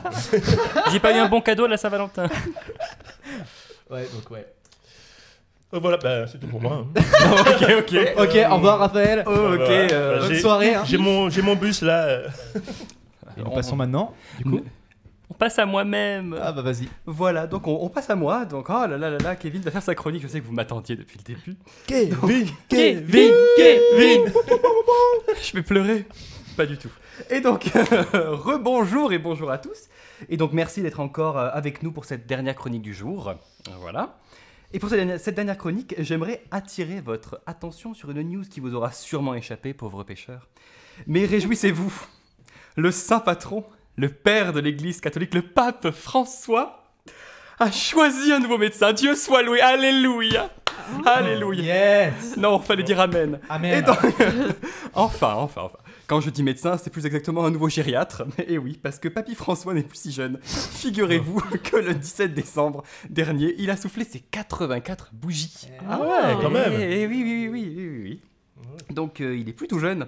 J'ai 0.93 1.01
pas 1.01 1.17
eu 1.17 1.19
un 1.19 1.29
bon 1.29 1.41
cadeau 1.41 1.65
à 1.65 1.69
la 1.69 1.77
Saint-Valentin. 1.79 2.27
ouais, 3.91 4.07
donc 4.13 4.31
ouais. 4.31 4.47
Euh, 5.73 5.79
Voilà, 5.81 5.97
bah, 5.97 6.27
c'est 6.27 6.39
tout 6.39 6.47
pour 6.47 6.61
moi. 6.61 6.85
hein. 6.97 7.01
ok, 7.41 7.69
ok. 7.79 7.99
Ok, 8.19 8.39
au 8.51 8.55
revoir 8.57 8.79
Raphaël. 8.81 9.25
Oh, 9.27 9.31
ok. 9.31 9.37
Voilà. 9.57 9.71
euh, 9.71 10.21
Bah, 10.21 10.29
bonne 10.29 10.37
soirée, 10.39 10.75
hein. 10.75 10.83
J'ai 10.85 10.99
mon, 10.99 11.31
j'ai 11.31 11.43
mon 11.43 11.57
bus 11.57 11.81
là. 11.83 12.19
Et 13.37 13.41
nous 13.41 13.47
on- 13.47 13.55
passons 13.55 13.77
maintenant. 13.77 14.15
Du 14.39 14.45
coup. 14.45 14.61
On 15.31 15.35
passe 15.35 15.59
à 15.59 15.67
moi-même. 15.67 16.39
Ah 16.41 16.53
bah 16.53 16.63
vas-y. 16.63 16.89
Voilà, 17.07 17.47
donc 17.47 17.67
on, 17.67 17.79
on 17.81 17.89
passe 17.89 18.11
à 18.11 18.15
moi. 18.15 18.45
Donc, 18.45 18.67
oh 18.69 18.73
là 18.73 18.99
là 18.99 19.11
là 19.11 19.19
là, 19.19 19.37
Kevin 19.37 19.63
va 19.63 19.71
faire 19.71 19.83
sa 19.83 19.95
chronique. 19.95 20.23
Je 20.23 20.29
sais 20.29 20.41
que 20.41 20.47
vous 20.47 20.53
m'attendiez 20.53 20.97
depuis 20.97 21.19
le 21.19 21.25
début. 21.25 21.57
Kevin, 21.87 22.47
Kevin, 22.69 23.33
Kevin. 23.57 24.33
Je 25.43 25.53
vais 25.55 25.63
pleurer. 25.63 26.07
Pas 26.57 26.67
du 26.67 26.77
tout. 26.77 26.91
Et 27.31 27.41
donc, 27.41 27.65
rebonjour 28.13 29.13
et 29.13 29.19
bonjour 29.19 29.51
à 29.51 29.59
tous. 29.59 29.89
Et 30.29 30.37
donc, 30.37 30.53
merci 30.53 30.83
d'être 30.83 31.01
encore 31.01 31.39
euh, 31.39 31.51
avec 31.53 31.83
nous 31.83 31.91
pour 31.91 32.05
cette 32.05 32.27
dernière 32.27 32.55
chronique 32.55 32.83
du 32.83 32.95
jour. 32.95 33.35
Voilà. 33.81 34.19
Et 34.73 34.79
pour 34.79 34.89
cette 34.89 34.99
dernière, 34.99 35.21
cette 35.21 35.35
dernière 35.35 35.59
chronique, 35.59 35.95
j'aimerais 35.99 36.43
attirer 36.51 37.01
votre 37.01 37.41
attention 37.47 37.95
sur 37.95 38.11
une 38.11 38.23
news 38.23 38.45
qui 38.49 38.61
vous 38.61 38.75
aura 38.75 38.93
sûrement 38.93 39.35
échappé, 39.35 39.73
pauvres 39.73 40.05
pêcheurs. 40.05 40.49
Mais 41.07 41.25
réjouissez-vous, 41.25 41.93
le 42.77 42.91
saint 42.91 43.21
patron, 43.21 43.65
le 43.97 44.09
père 44.09 44.53
de 44.53 44.61
l'Église 44.61 45.01
catholique, 45.01 45.35
le 45.35 45.43
pape 45.43 45.91
François, 45.91 46.85
a 47.59 47.71
choisi 47.71 48.33
un 48.33 48.41
nouveau 48.41 48.59
médecin. 48.59 48.93
Dieu 48.93 49.15
soit 49.15 49.43
loué. 49.43 49.61
Alléluia. 49.61 50.51
Alléluia. 51.07 52.07
Yes. 52.07 52.37
Non, 52.37 52.59
fallait 52.59 52.83
dire 52.83 53.01
Amen. 53.01 53.39
Amen. 53.49 53.79
Et 53.79 53.83
donc, 53.83 53.99
enfin, 54.95 55.35
enfin, 55.35 55.63
enfin. 55.63 55.79
Quand 56.07 56.21
je 56.21 56.29
dis 56.29 56.43
médecin, 56.43 56.77
c'est 56.77 56.91
plus 56.91 57.07
exactement 57.07 57.47
un 57.47 57.51
nouveau 57.51 57.71
gériatre. 57.71 58.25
Et 58.47 58.59
oui, 58.59 58.79
parce 58.83 58.99
que 58.99 59.09
Papy 59.09 59.35
François 59.35 59.73
n'est 59.73 59.83
plus 59.83 59.97
si 59.97 60.13
jeune. 60.13 60.39
Figurez-vous 60.43 61.41
que 61.63 61.77
le 61.77 61.95
17 61.95 62.35
décembre 62.35 62.83
dernier, 63.09 63.55
il 63.57 63.71
a 63.71 63.77
soufflé 63.77 64.05
ses 64.05 64.21
84 64.21 65.13
bougies. 65.15 65.69
Ah 65.89 66.01
ouais, 66.01 66.43
quand 66.43 66.51
même. 66.51 66.79
Et, 66.79 67.07
oui, 67.07 67.23
oui, 67.25 67.49
oui, 67.49 67.49
oui, 67.49 67.75
oui, 67.75 67.89
oui, 67.89 68.01
oui. 68.03 68.21
Donc, 68.91 69.23
euh, 69.23 69.35
il 69.35 69.49
est 69.49 69.55
plus 69.55 69.67
tout 69.67 69.79
jeune. 69.79 70.07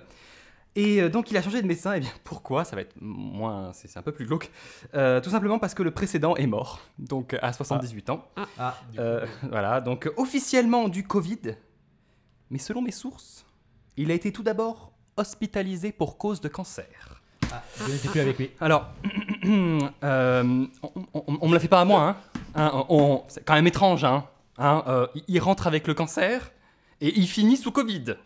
Et 0.76 1.00
euh, 1.02 1.08
donc, 1.08 1.30
il 1.30 1.36
a 1.36 1.42
changé 1.42 1.60
de 1.62 1.66
médecin. 1.66 1.94
Et 1.94 2.00
bien, 2.00 2.10
pourquoi? 2.22 2.64
Ça 2.64 2.76
va 2.76 2.82
être 2.82 2.94
moins. 3.00 3.72
C'est 3.72 3.96
un 3.96 4.02
peu 4.02 4.12
plus 4.12 4.26
glauque. 4.26 4.50
Euh, 4.94 5.20
tout 5.20 5.30
simplement 5.30 5.58
parce 5.58 5.74
que 5.74 5.82
le 5.82 5.90
précédent 5.90 6.36
est 6.36 6.46
mort. 6.46 6.80
Donc, 6.98 7.34
à 7.42 7.52
78 7.52 8.10
ans. 8.10 8.24
Ah, 8.58 8.76
coup. 8.92 9.00
Euh, 9.00 9.24
voilà, 9.50 9.80
donc 9.80 10.10
officiellement 10.16 10.88
du 10.88 11.04
Covid, 11.06 11.56
mais 12.50 12.58
selon 12.58 12.82
mes 12.82 12.92
sources, 12.92 13.44
il 13.96 14.10
a 14.10 14.14
été 14.14 14.30
tout 14.32 14.42
d'abord 14.42 14.92
hospitalisé 15.16 15.92
pour 15.92 16.18
cause 16.18 16.40
de 16.42 16.48
cancer. 16.48 17.22
Ah, 17.50 17.62
je 17.86 17.90
n'étais 17.92 18.08
plus 18.08 18.20
avec 18.20 18.38
lui. 18.38 18.50
Alors, 18.60 18.86
euh, 20.04 20.66
on, 20.82 20.90
on- 21.14 21.38
on 21.40 21.48
me 21.48 21.54
la 21.54 21.60
fait 21.60 21.68
pas 21.68 21.80
à 21.80 21.84
moi, 21.84 22.02
hein. 22.02 22.16
Hein, 22.54 22.84
on- 22.88 23.22
c'est 23.28 23.44
quand 23.44 23.54
même 23.54 23.66
étrange, 23.66 24.04
hein. 24.04 24.24
Hein, 24.58 24.82
euh, 24.88 25.06
il 25.28 25.38
rentre 25.40 25.66
avec 25.66 25.86
le 25.86 25.94
cancer 25.94 26.50
et 27.00 27.18
il 27.18 27.26
finit 27.26 27.56
sous 27.56 27.70
Covid. 27.72 28.16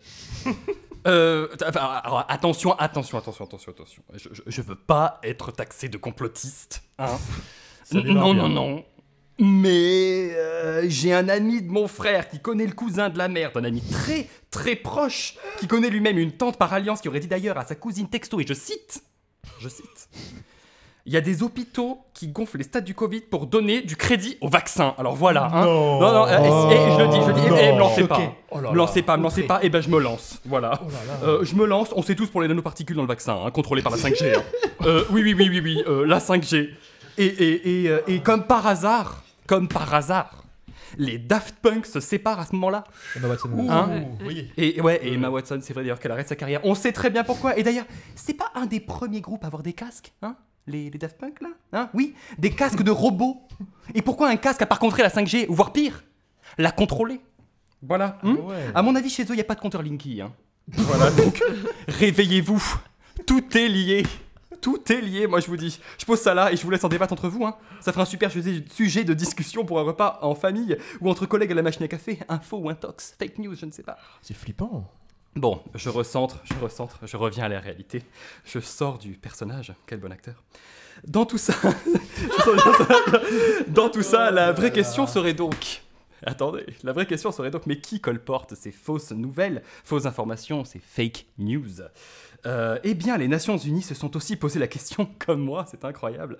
Euh, 1.07 1.47
alors, 1.75 2.25
attention, 2.29 2.73
attention, 2.77 3.17
attention, 3.17 3.45
attention, 3.45 3.71
attention. 3.71 4.03
Je, 4.13 4.29
je, 4.31 4.41
je 4.45 4.61
veux 4.61 4.75
pas 4.75 5.19
être 5.23 5.51
taxé 5.51 5.89
de 5.89 5.97
complotiste, 5.97 6.83
hein. 6.99 7.17
Non, 7.93 8.33
non, 8.33 8.47
non. 8.47 8.85
Mais 9.39 10.35
euh, 10.35 10.85
j'ai 10.87 11.13
un 11.13 11.27
ami 11.27 11.63
de 11.63 11.71
mon 11.71 11.87
frère 11.87 12.29
qui 12.29 12.39
connaît 12.39 12.67
le 12.67 12.73
cousin 12.73 13.09
de 13.09 13.17
la 13.17 13.27
mère, 13.27 13.51
d'un 13.51 13.63
ami 13.63 13.81
très 13.81 14.27
très 14.51 14.75
proche, 14.75 15.37
qui 15.57 15.67
connaît 15.67 15.89
lui-même 15.89 16.19
une 16.19 16.31
tante 16.31 16.59
par 16.59 16.71
alliance 16.73 17.01
qui 17.01 17.07
aurait 17.07 17.19
dit 17.19 17.27
d'ailleurs 17.27 17.57
à 17.57 17.65
sa 17.65 17.73
cousine 17.73 18.07
texto, 18.07 18.39
et 18.39 18.45
je 18.45 18.53
cite, 18.53 19.03
je 19.59 19.67
cite, 19.67 20.09
il 21.05 21.13
y 21.13 21.17
a 21.17 21.21
des 21.21 21.41
hôpitaux 21.43 21.99
qui 22.13 22.27
gonflent 22.27 22.57
les 22.57 22.63
stades 22.63 22.83
du 22.83 22.93
Covid 22.93 23.21
pour 23.21 23.47
donner 23.47 23.81
du 23.81 23.95
crédit 23.95 24.37
au 24.41 24.49
vaccin. 24.49 24.93
Alors 24.97 25.15
voilà. 25.15 25.45
Hein. 25.51 25.65
Non. 25.65 25.99
non, 25.99 26.11
non, 26.13 26.25
euh, 26.27 26.37
et- 26.69 26.73
et 26.75 26.91
je 26.97 27.01
le 27.01 27.07
dis, 27.07 27.21
je 27.21 27.27
le 27.27 27.33
dis, 27.33 27.61
et, 27.63 27.67
et 27.69 27.73
me 27.73 27.79
lancez 27.79 28.03
pas. 28.07 28.19
Oh 28.51 28.55
là 28.59 28.61
Me 28.61 28.65
là. 28.67 28.71
lancez 28.73 29.01
pas, 29.01 29.17
me 29.17 29.23
lancez 29.23 29.43
pas, 29.43 29.63
et 29.63 29.69
ben 29.69 29.81
je 29.81 29.89
me 29.89 29.99
lance. 29.99 30.39
Voilà. 30.45 30.79
Oh 30.83 30.89
là 30.89 30.97
là. 31.07 31.27
Euh, 31.27 31.43
je 31.43 31.55
me 31.55 31.65
lance, 31.65 31.89
on 31.95 32.01
sait 32.03 32.15
tous 32.15 32.27
pour 32.27 32.41
les 32.41 32.47
nanoparticules 32.47 32.95
dans 32.95 33.01
le 33.01 33.07
vaccin, 33.07 33.37
hein, 33.45 33.49
contrôlé 33.51 33.81
par 33.81 33.91
la 33.91 33.97
5G. 33.97 34.35
hein. 34.37 34.43
Euh, 34.85 35.03
oui, 35.11 35.21
oui, 35.23 35.35
oui, 35.37 35.47
oui, 35.49 35.59
oui, 35.63 35.83
euh, 35.87 36.05
la 36.07 36.17
5G. 36.19 36.69
Et, 37.19 37.25
et, 37.25 37.83
et, 37.83 37.89
euh, 37.89 38.01
et 38.07 38.19
comme 38.21 38.45
par 38.47 38.65
hasard, 38.65 39.23
comme 39.45 39.67
par 39.67 39.93
hasard, 39.93 40.43
les 40.97 41.19
Daft 41.19 41.55
Punk 41.61 41.85
se 41.85 41.99
séparent 41.99 42.39
à 42.39 42.45
ce 42.47 42.53
moment-là. 42.55 42.83
Emma 43.15 43.27
Watson. 43.27 43.49
Hein 43.69 43.89
Ouh, 44.23 44.25
oui. 44.27 44.49
Et 44.57 44.81
ouais, 44.81 44.99
et 45.03 45.13
Emma 45.13 45.29
Watson, 45.29 45.59
c'est 45.61 45.73
vrai 45.73 45.83
d'ailleurs 45.83 45.99
qu'elle 45.99 46.11
arrête 46.11 46.27
sa 46.27 46.35
carrière. 46.35 46.61
On 46.63 46.73
sait 46.73 46.91
très 46.91 47.11
bien 47.11 47.23
pourquoi. 47.23 47.57
Et 47.59 47.63
d'ailleurs, 47.63 47.85
c'est 48.15 48.33
pas 48.33 48.51
un 48.55 48.65
des 48.65 48.79
premiers 48.79 49.21
groupes 49.21 49.43
à 49.43 49.47
avoir 49.47 49.61
des 49.61 49.73
casques, 49.73 50.13
hein? 50.23 50.35
Les, 50.67 50.89
les 50.89 50.97
Daft 50.99 51.17
Punk 51.17 51.41
là 51.41 51.49
Hein? 51.73 51.89
Oui, 51.93 52.15
des 52.37 52.51
casques 52.51 52.83
de 52.83 52.91
robots. 52.91 53.41
Et 53.95 54.01
pourquoi 54.01 54.29
un 54.29 54.35
casque 54.37 54.61
a 54.61 54.65
par 54.65 54.79
contre 54.79 54.97
la 54.99 55.09
5G 55.09 55.47
Ou 55.47 55.55
voire 55.55 55.71
pire, 55.73 56.03
la 56.57 56.71
contrôler 56.71 57.21
Voilà. 57.81 58.19
Ah 58.21 58.27
hmm 58.27 58.37
ouais. 58.45 58.71
à 58.75 58.81
mon 58.81 58.95
avis, 58.95 59.09
chez 59.09 59.23
eux, 59.23 59.29
il 59.29 59.35
n'y 59.35 59.41
a 59.41 59.45
pas 59.45 59.55
de 59.55 59.61
compteur 59.61 59.81
Linky. 59.81 60.21
Hein. 60.21 60.31
Voilà, 60.67 61.09
donc 61.11 61.41
réveillez-vous. 61.87 62.63
Tout 63.25 63.57
est 63.57 63.67
lié. 63.67 64.03
Tout 64.61 64.91
est 64.91 65.01
lié, 65.01 65.25
moi 65.25 65.39
je 65.39 65.47
vous 65.47 65.57
dis. 65.57 65.79
Je 65.97 66.05
pose 66.05 66.19
ça 66.19 66.35
là 66.35 66.51
et 66.51 66.55
je 66.55 66.61
vous 66.63 66.69
laisse 66.69 66.83
en 66.83 66.89
débattre 66.89 67.13
entre 67.13 67.29
vous. 67.29 67.45
Hein. 67.45 67.55
Ça 67.79 67.91
fera 67.91 68.03
un 68.03 68.05
super 68.05 68.31
sujet 68.31 68.63
sujet 68.71 69.03
de 69.03 69.13
discussion 69.15 69.65
pour 69.65 69.79
un 69.79 69.83
repas 69.83 70.19
en 70.21 70.35
famille 70.35 70.77
ou 70.99 71.09
entre 71.09 71.25
collègues 71.25 71.51
à 71.51 71.55
la 71.55 71.63
machine 71.63 71.83
à 71.83 71.87
café. 71.87 72.19
Info 72.29 72.57
ou 72.57 72.69
intox, 72.69 73.15
fake 73.17 73.39
news, 73.39 73.55
je 73.55 73.65
ne 73.65 73.71
sais 73.71 73.81
pas. 73.81 73.97
C'est 74.21 74.35
flippant. 74.35 74.87
Bon, 75.35 75.61
je 75.75 75.89
recentre, 75.89 76.41
je 76.43 76.53
recentre, 76.61 76.99
je 77.03 77.15
reviens 77.15 77.45
à 77.45 77.49
la 77.49 77.59
réalité. 77.59 78.03
Je 78.43 78.59
sors 78.59 78.97
du 78.97 79.13
personnage. 79.13 79.73
Quel 79.87 79.99
bon 79.99 80.11
acteur. 80.11 80.43
Dans 81.07 81.25
tout 81.25 81.37
ça, 81.37 81.53
dans 83.69 83.89
tout 83.89 84.03
ça, 84.03 84.29
la 84.29 84.51
vraie 84.51 84.71
question 84.71 85.07
serait 85.07 85.33
donc. 85.33 85.81
Attendez, 86.25 86.65
la 86.83 86.93
vraie 86.93 87.05
question 87.07 87.31
serait 87.31 87.51
donc, 87.51 87.65
mais 87.65 87.79
qui 87.79 87.99
colporte 87.99 88.55
ces 88.55 88.71
fausses 88.71 89.11
nouvelles, 89.11 89.63
fausses 89.83 90.05
informations, 90.05 90.63
ces 90.65 90.79
fake 90.79 91.25
news? 91.37 91.81
Euh, 92.47 92.79
Eh 92.83 92.95
bien, 92.95 93.17
les 93.17 93.27
Nations 93.27 93.57
Unies 93.57 93.83
se 93.83 93.93
sont 93.93 94.15
aussi 94.17 94.35
posé 94.35 94.57
la 94.59 94.67
question, 94.67 95.07
comme 95.25 95.41
moi, 95.41 95.65
c'est 95.69 95.85
incroyable. 95.85 96.37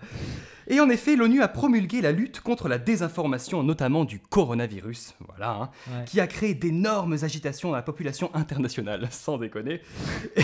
Et 0.68 0.80
en 0.80 0.90
effet, 0.90 1.16
l'ONU 1.16 1.42
a 1.44 1.48
promulgué 1.48 2.02
la 2.02 2.12
lutte 2.12 2.40
contre 2.42 2.68
la 2.68 2.80
désinformation, 2.80 3.62
notamment 3.64 4.04
du 4.06 4.20
coronavirus, 4.20 5.14
voilà, 5.28 5.52
hein, 5.52 5.70
Ouais. 5.92 6.06
qui 6.06 6.20
a 6.20 6.26
créé 6.28 6.54
d'énormes 6.56 7.18
agitations 7.22 7.70
dans 7.70 7.76
la 7.76 7.82
population 7.84 8.32
internationale, 8.34 9.08
sans 9.12 9.38
déconner. 9.38 9.82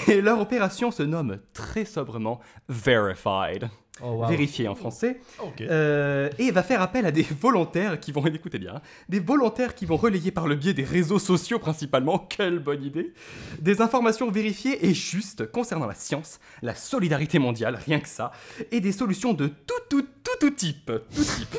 Et 0.08 0.22
leur 0.22 0.40
opération 0.40 0.92
se 0.92 1.02
nomme 1.04 1.40
très 1.54 1.86
sobrement 1.86 2.40
Verified, 2.70 3.70
Oh, 4.04 4.12
wow. 4.12 4.28
vérifié 4.28 4.68
en 4.68 4.76
français, 4.76 5.20
Ok. 5.40 5.62
euh, 5.62 6.30
et 6.38 6.52
va 6.52 6.64
faire 6.64 6.82
appel 6.82 7.06
à 7.06 7.12
des 7.12 7.24
volontaires 7.24 8.00
qui 8.00 8.12
vont, 8.12 8.26
écoutez 8.34 8.60
bien, 8.60 8.76
hein, 8.76 8.82
des 9.10 9.20
volontaires 9.20 9.74
qui 9.76 9.86
vont 9.86 9.98
relayer 9.98 10.32
par 10.32 10.48
le 10.48 10.56
biais 10.56 10.74
des 10.74 10.84
réseaux 10.84 11.20
sociaux 11.20 11.60
principalement, 11.60 12.20
quelle 12.30 12.60
bonne 12.60 12.84
idée, 12.84 13.14
des 13.60 13.82
informations 13.82 14.30
vérifiées 14.30 14.86
et 14.86 14.94
justes 14.94 15.52
concernant 15.52 15.88
la 15.88 15.96
science, 15.96 16.40
la 16.62 16.76
solidarité 16.76 17.40
mondiale, 17.40 17.80
rien 17.86 18.00
que 18.00 18.10
ça, 18.10 18.32
et 18.72 18.82
des 18.82 18.92
solutions 18.92 19.34
de 19.34 19.48
tout, 19.48 19.74
tout, 19.90 20.02
tout, 20.24 20.38
tout 20.40 20.52
type, 20.52 20.92
tout 21.16 21.24
type. 21.24 21.58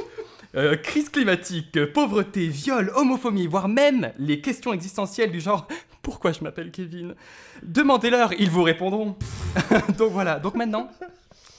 Euh, 0.55 0.77
crise 0.77 1.11
climatique, 1.11 1.93
pauvreté, 1.93 2.49
viol, 2.49 2.91
homophobie, 2.95 3.47
voire 3.47 3.69
même 3.69 4.13
les 4.19 4.41
questions 4.41 4.73
existentielles 4.73 5.31
du 5.31 5.41
genre 5.41 5.69
pourquoi 6.09 6.33
je 6.33 6.43
m'appelle 6.43 6.71
Kevin? 6.71 7.15
Demandez-leur, 7.63 8.33
ils 8.39 8.49
vous 8.51 8.63
répondront. 8.63 9.15
donc 9.99 10.11
voilà, 10.11 10.39
donc 10.39 10.55
maintenant, 10.55 10.89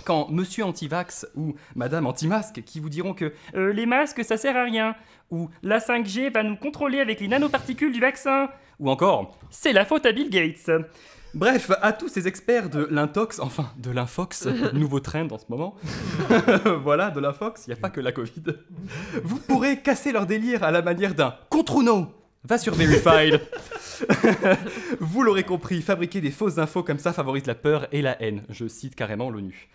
quand 0.09 0.27
monsieur 0.31 0.65
anti-vax 0.65 1.27
ou 1.35 1.53
madame 1.75 2.07
anti-masque 2.07 2.63
qui 2.65 2.79
vous 2.79 2.89
diront 2.89 3.13
que 3.13 3.31
euh, 3.53 3.71
les 3.71 3.85
masques 3.85 4.25
ça 4.25 4.37
sert 4.37 4.57
à 4.57 4.63
rien, 4.63 4.95
ou 5.29 5.51
la 5.61 5.77
5G 5.77 6.33
va 6.33 6.41
nous 6.41 6.55
contrôler 6.55 6.99
avec 6.99 7.19
les 7.19 7.27
nanoparticules 7.27 7.91
du 7.91 7.99
vaccin, 7.99 8.49
ou 8.79 8.89
encore 8.89 9.37
c'est 9.51 9.71
la 9.71 9.85
faute 9.85 10.07
à 10.07 10.11
Bill 10.11 10.31
Gates. 10.31 10.71
Bref, 11.35 11.69
à 11.83 11.93
tous 11.93 12.07
ces 12.07 12.27
experts 12.27 12.71
de 12.71 12.87
l'intox, 12.89 13.39
enfin 13.39 13.69
de 13.77 13.91
l'infox, 13.91 14.47
nouveau 14.73 14.99
trend 14.99 15.27
en 15.29 15.37
ce 15.37 15.45
moment, 15.49 15.75
voilà, 16.81 17.11
de 17.11 17.19
l'infox, 17.19 17.67
il 17.67 17.69
n'y 17.69 17.77
a 17.77 17.79
pas 17.79 17.91
que 17.91 18.01
la 18.01 18.11
Covid, 18.11 18.45
vous 19.23 19.37
pourrez 19.37 19.79
casser 19.79 20.11
leur 20.11 20.25
délire 20.25 20.63
à 20.63 20.71
la 20.71 20.81
manière 20.81 21.13
d'un 21.13 21.35
contre-uno, 21.51 22.07
Va 22.43 22.57
sur 22.57 22.73
Verified. 22.73 23.41
Vous 24.99 25.23
l'aurez 25.23 25.43
compris, 25.43 25.81
fabriquer 25.81 26.21
des 26.21 26.31
fausses 26.31 26.57
infos 26.57 26.83
comme 26.83 26.99
ça 26.99 27.11
favorise 27.11 27.45
la 27.45 27.55
peur 27.55 27.87
et 27.91 28.01
la 28.01 28.21
haine. 28.21 28.43
Je 28.49 28.67
cite 28.67 28.95
carrément 28.95 29.29
l'ONU. 29.29 29.67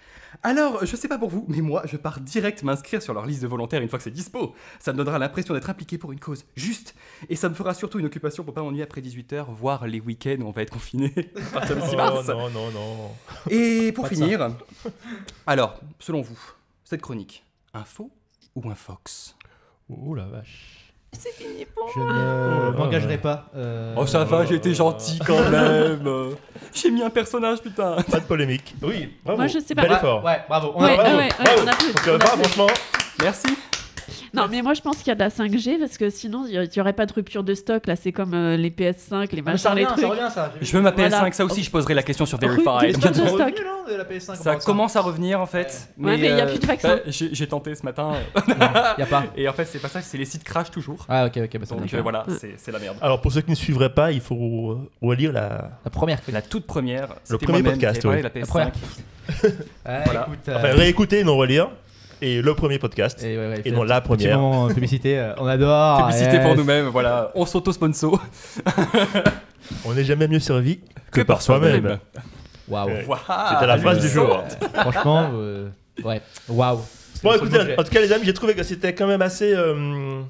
Alors, 0.42 0.85
je 0.85 0.96
sais 0.96 1.07
pas 1.07 1.18
pour 1.18 1.29
vous, 1.29 1.44
mais 1.46 1.61
moi, 1.61 1.83
je 1.85 1.96
pars 1.96 2.18
direct 2.20 2.62
m'inscrire 2.64 3.03
sur 3.03 3.14
leur 3.14 3.27
liste 3.27 3.42
de 3.42 3.46
volontaires 3.46 3.83
une 3.83 3.88
fois 3.88 3.98
que 3.98 4.03
c'est 4.03 4.11
dispo. 4.11 4.55
Ça 4.81 4.92
me 4.92 4.98
donnera 4.98 5.18
l'impression 5.18 5.55
d'être 5.55 5.70
impliqué 5.70 5.98
pour 5.98 6.11
une 6.11 6.18
cause 6.18 6.44
juste. 6.57 6.94
Et 7.29 7.37
ça 7.37 7.48
me 7.48 7.55
fera 7.55 7.72
surtout 7.74 7.98
une 8.00 8.07
occupation 8.07 8.42
pour 8.44 8.55
pas 8.55 8.62
m'ennuyer 8.62 8.83
après 8.83 9.00
18h, 9.03 9.44
voire 9.55 9.87
les 9.87 10.00
week-ends 10.00 10.38
où 10.40 10.46
on 10.46 10.50
va 10.50 10.62
être 10.62 10.72
confiné. 10.72 11.12
à 11.37 11.61
partir 11.61 11.77
du 11.77 11.83
6 11.83 11.88
Oh, 11.92 11.96
mars. 11.96 12.29
non, 12.29 12.50
non, 12.50 12.70
non. 12.72 13.11
Et 13.50 13.92
pour 13.92 14.05
Pas 14.05 14.11
finir, 14.11 14.48
alors, 15.46 15.79
selon 16.00 16.22
vous, 16.22 16.38
cette 16.83 17.03
chronique, 17.03 17.44
un 17.74 17.85
faux 17.85 18.11
ou 18.57 18.68
un 18.70 18.74
fox? 18.74 19.37
Ouh 19.88 20.14
la 20.14 20.24
vache. 20.24 20.84
Je 21.94 22.00
ne 22.00 22.77
m'engagerai 22.77 23.18
pas. 23.18 23.46
euh, 23.57 23.94
Oh, 23.96 24.07
ça 24.07 24.24
va, 24.24 24.44
j'ai 24.44 24.57
été 24.57 24.74
gentil 24.74 25.18
quand 25.27 25.48
même. 25.50 26.00
J'ai 26.72 26.90
mis 26.90 27.03
un 27.03 27.11
personnage, 27.11 27.61
putain. 27.61 27.96
Pas 28.11 28.20
de 28.20 28.24
polémique. 28.24 28.74
Oui, 28.83 29.11
bravo. 29.24 29.38
Moi, 29.38 29.46
je 29.46 29.59
sais 29.61 29.74
pas. 29.74 29.83
Bel 29.83 29.90
Ouais, 29.92 29.96
effort. 29.98 30.24
Ouais, 30.24 30.40
bravo. 30.48 30.72
On 30.74 30.83
Ouais, 30.83 30.92
a- 30.92 30.96
bravo, 30.96 31.16
ouais, 31.16 31.22
ouais, 31.24 31.29
bravo. 31.44 31.61
on 31.62 31.66
applaudit, 31.68 31.92
Donc, 31.94 32.09
euh, 32.09 32.14
on 32.14 32.18
bravo, 32.18 32.33
applaudit. 32.33 32.48
franchement, 32.50 32.66
Merci. 33.22 33.46
Non, 34.35 34.47
mais 34.51 34.62
moi 34.62 34.75
je 34.75 34.81
pense 34.81 34.99
qu'il 34.99 35.09
y 35.09 35.11
a 35.11 35.14
de 35.14 35.20
la 35.20 35.29
5G 35.31 35.79
parce 35.79 35.97
que 35.97 36.11
sinon 36.11 36.44
il 36.49 36.61
n'y 36.75 36.81
aurait 36.81 36.92
pas 36.92 37.07
de 37.07 37.12
rupture 37.12 37.44
de 37.44 37.55
stock. 37.55 37.87
Là, 37.87 37.97
c'est 37.97 38.12
comme 38.12 38.35
euh, 38.35 38.57
les 38.57 38.70
PS5, 38.70 39.35
les 39.35 39.42
Ah, 39.47 39.57
ça 39.57 39.70
machins, 39.70 39.75
les 39.77 39.85
revient, 39.85 39.87
trucs. 39.87 40.01
ça 40.01 40.09
revient 40.09 40.35
ça. 40.35 40.53
Je 40.61 40.73
veux 40.77 40.83
ma 40.83 40.90
PS5, 40.90 41.09
Voilà. 41.11 41.33
ça 41.33 41.44
aussi, 41.44 41.62
je 41.62 41.70
poserai 41.70 41.94
la 41.94 42.03
question 42.03 42.27
sur 42.27 42.38
Rupture 42.40 42.79
Verified. 42.79 42.97
de 42.99 43.03
C'est 43.14 43.14
stock. 43.14 43.31
revenu, 43.40 43.57
non, 43.64 43.92
de 43.92 43.97
la 43.97 44.05
PS5 44.05 44.35
Ça 44.37 44.57
commence 44.57 44.97
à 44.97 45.01
revenir 45.01 45.40
en 45.40 45.47
fait. 45.47 45.88
Ouais, 45.99 46.16
mais 46.18 46.29
il 46.31 46.37
y 46.37 46.40
a 46.40 46.44
euh, 46.44 46.51
plus 46.51 46.59
de 46.59 46.66
vaccin. 46.66 46.97
bah, 46.97 47.03
J'ai 47.09 47.47
tenté 47.47 47.75
ce 47.75 47.83
matin. 47.85 48.12
ça. 48.35 48.94
Y 48.99 49.03
a 49.03 49.07
pas. 49.07 49.25
Et 49.37 49.49
en 49.49 49.53
fait, 49.53 49.64
c'est 49.66 49.79
pas 49.79 49.88
ça, 49.88 50.01
c'est 50.03 50.18
les 50.18 50.25
sites 50.25 50.44
crash 50.44 50.70
toujours. 50.70 51.05
Ah, 51.09 51.27
ok, 51.27 51.38
ok, 51.44 51.59
bah 51.59 51.66
Donc 51.77 51.94
euh, 51.94 52.03
voilà, 52.03 52.25
c'est 52.59 52.73
la 52.73 52.79
merde. 52.79 52.97
alors 53.01 53.20
pour 53.20 53.31
ceux 53.33 53.40
qui 53.42 53.51
ne 53.51 53.57
suivraient 53.57 53.92
pas, 53.94 54.11
il 54.12 54.20
faut 54.20 54.79
relire 55.03 55.33
la. 55.33 55.70
La 55.85 55.90
première. 55.90 56.18
La 56.33 56.42
toute 56.42 56.66
première, 56.66 57.09
c'était 57.25 57.47
premier 57.47 57.62
podcast, 57.62 58.05
oui. 58.05 58.23
la 58.23 58.31
PS5. 58.31 58.47
première. 58.47 58.73
Ouais, 59.87 60.03
Voilà. 60.05 60.27
écoute. 60.29 60.49
euh, 60.49 60.57
Enfin, 60.59 60.68
réécouter, 60.75 61.25
non 61.25 61.37
relire. 61.37 61.70
Et 62.26 62.40
le 62.40 62.54
premier 62.54 62.78
podcast. 62.78 63.22
et, 63.22 63.37
ouais, 63.37 63.48
ouais, 63.48 63.60
Et 63.60 63.62
fait 63.64 63.70
non 63.70 63.82
la 63.82 64.00
première. 64.00 64.38
moment, 64.38 64.66
euh, 64.66 64.72
publicité, 64.72 65.18
euh, 65.18 65.34
on 65.37 65.46
adore. 65.46 66.06
Publicité 66.06 66.40
pour 66.40 66.56
nous-mêmes, 66.56 66.87
voilà. 66.87 67.30
On 67.34 67.44
s'auto-sponsor. 67.44 68.18
On 69.84 69.92
n'est 69.94 70.04
jamais 70.04 70.26
mieux 70.28 70.40
servi 70.40 70.80
que, 71.10 71.20
par 71.20 71.42
soi-même. 71.42 71.98
Waouh. 72.68 72.88
Waouh, 73.06 73.18
C'était 73.52 73.66
la 73.66 73.78
phrase 73.78 74.00
du 74.00 74.08
jour. 74.08 74.42
Franchement, 74.74 75.30
euh, 75.34 75.68
ouais. 76.02 76.22
Waouh. 76.48 76.80
Bon, 77.22 77.32
écoutez, 77.34 77.58
que 77.58 77.80
en 77.80 77.84
tout 77.84 77.90
cas, 77.90 78.00
les 78.00 78.12
amis, 78.12 78.24
j'ai 78.24 78.32
trouvé 78.34 78.54
que 78.54 78.62
c'était 78.62 78.94
quand 78.94 79.06
même 79.06 79.22
assez. 79.22 79.52
euh, 79.54 80.22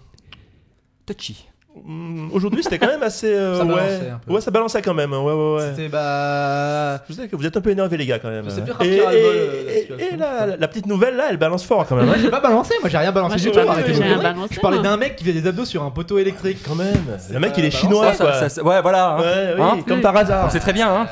Touchy. 1.06 1.46
Hum, 1.76 2.30
Aujourd'hui, 2.32 2.62
c'était 2.62 2.78
quand 2.78 2.86
même 2.88 3.02
assez. 3.02 3.32
euh, 3.32 3.54
Ça 3.58 3.64
ouais. 3.64 3.74
balançait 3.74 4.10
un 4.10 4.20
peu. 4.26 4.32
ouais, 4.32 4.40
ça 4.40 4.50
balançait 4.50 4.82
quand 4.82 4.94
même. 4.94 5.12
Ouais, 5.12 5.18
ouais, 5.32 5.54
ouais. 5.56 5.70
C'était 5.74 5.88
bah. 5.88 6.98
Je 7.08 7.14
sais 7.14 7.28
que 7.28 7.36
vous 7.36 7.46
êtes 7.46 7.56
un 7.56 7.60
peu 7.60 7.70
énervés, 7.70 7.96
les 7.96 8.06
gars, 8.06 8.18
quand 8.18 8.30
même. 8.30 8.44
C'est 8.48 8.60
Et, 8.84 8.94
et- 8.96 9.00
euh, 9.00 9.04
la 9.06 9.72
et- 9.72 10.08
et 10.12 10.16
la, 10.16 10.56
la 10.56 10.68
petite 10.68 10.86
nouvelle, 10.86 11.16
là, 11.16 11.24
elle 11.30 11.36
balance 11.36 11.64
fort 11.64 11.86
quand 11.86 11.96
même. 11.96 12.06
Moi 12.06 12.14
hein. 12.16 12.20
j'ai 12.22 12.30
pas 12.30 12.40
balancé, 12.40 12.74
moi 12.80 12.88
j'ai 12.90 12.98
rien 12.98 13.12
balancé 13.12 13.30
Moi, 13.30 13.36
du 13.38 13.42
j'ai 13.44 13.50
tout. 13.52 14.54
Je 14.54 14.60
parlais 14.60 14.80
d'un 14.80 14.96
mec 14.96 15.16
qui 15.16 15.24
fait 15.24 15.32
des 15.32 15.46
abdos 15.46 15.64
sur 15.64 15.82
un 15.82 15.90
poteau 15.90 16.18
électrique. 16.18 16.58
Quand 16.66 16.74
même. 16.74 16.94
Le 17.32 17.38
mec, 17.40 17.52
il 17.58 17.64
est 17.64 17.70
chinois, 17.70 18.12
Ça, 18.14 18.24
quoi. 18.24 18.34
ça, 18.34 18.48
ça- 18.48 18.62
ouais, 18.62 18.80
voilà. 18.82 19.10
hein. 19.16 19.20
Ouais, 19.20 19.54
oui, 19.56 19.62
Hein 19.62 19.78
comme 19.86 20.00
par 20.00 20.16
hasard. 20.16 20.50
Sait 20.50 20.60
très 20.60 20.72
bien, 20.72 20.88
hein. 20.88 21.06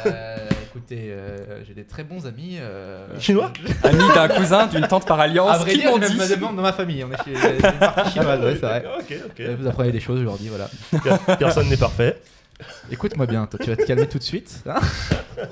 Euh, 0.95 1.39
euh, 1.49 1.61
j'ai 1.67 1.75
des 1.75 1.85
très 1.85 2.05
bons 2.05 2.27
amis. 2.27 2.59
euh, 2.61 3.07
Chinois 3.19 3.53
Ami 3.83 3.99
d'un 4.15 4.29
cousin, 4.29 4.67
d'une 4.67 4.87
tante 4.87 5.07
par 5.07 5.19
À 5.21 5.25
alliance, 5.25 5.59
vrai 5.59 5.73
qui 5.73 5.79
dire, 5.81 5.91
m'ont 5.91 6.01
j'ai 6.03 6.09
dit. 6.11 6.17
même 6.19 6.29
des 6.29 6.37
membres 6.37 6.57
dans 6.57 6.63
ma 6.63 6.73
famille. 6.73 7.05
On 7.05 7.11
est 7.13 7.17
chez 7.25 7.33
il 7.33 7.61
y 7.61 7.65
a 7.65 7.73
une 7.73 7.79
partie 7.79 8.11
chinoise, 8.13 8.41
ouais, 8.41 8.53
c'est 8.55 8.67
vrai. 8.67 8.85
Ok, 8.99 9.17
ok. 9.27 9.41
Euh, 9.41 9.57
Vous 9.61 9.67
apprenez 9.69 9.93
des 9.93 10.01
choses 10.01 10.21
aujourd'hui, 10.21 10.49
voilà. 10.51 11.37
Personne 11.39 11.69
n'est 11.69 11.77
parfait. 11.77 12.21
Écoute-moi 12.91 13.27
bien, 13.27 13.47
toi 13.47 13.59
tu 13.63 13.71
vas 13.71 13.77
te 13.77 13.83
calmer 13.85 14.07
tout 14.07 14.19
de 14.19 14.23
suite. 14.23 14.63
hein. 14.69 14.75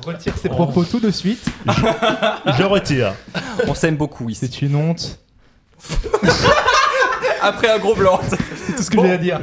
Retire 0.06 0.36
ses 0.36 0.48
propos 0.48 0.84
tout 0.84 1.00
de 1.00 1.10
suite. 1.10 1.44
Je 1.66 2.62
retire. 2.62 3.14
On 3.66 3.74
s'aime 3.74 3.96
beaucoup 3.96 4.28
ici. 4.28 4.40
C'est 4.48 4.62
une 4.62 4.76
honte. 4.76 5.18
Après 7.42 7.70
un 7.70 7.78
gros 7.78 7.94
blanc. 7.94 8.20
C'est 8.66 8.74
tout 8.76 8.82
ce 8.82 8.90
que 8.90 9.00
j'ai 9.00 9.12
à 9.12 9.16
dire. 9.16 9.40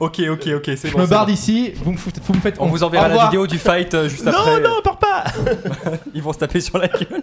ok, 0.00 0.20
ok, 0.30 0.46
ok, 0.56 0.62
c'est 0.76 0.88
Je 0.88 0.92
bon. 0.92 0.98
me 1.00 1.04
c'est 1.04 1.10
barre 1.10 1.26
bon. 1.26 1.32
d'ici, 1.32 1.72
vous 1.76 1.92
me, 1.92 1.96
vous 1.96 2.34
me 2.34 2.40
faites 2.40 2.56
On 2.60 2.64
honte. 2.64 2.70
vous 2.70 2.84
enverra 2.84 3.08
la 3.08 3.24
vidéo 3.24 3.46
du 3.46 3.58
fight 3.58 3.94
euh, 3.94 4.08
juste 4.08 4.24
Non, 4.24 4.32
après. 4.32 4.60
non, 4.60 4.82
pas 4.84 4.85
Ils 6.14 6.22
vont 6.22 6.32
se 6.32 6.38
taper 6.38 6.60
sur 6.60 6.78
la 6.78 6.88
gueule. 6.88 7.22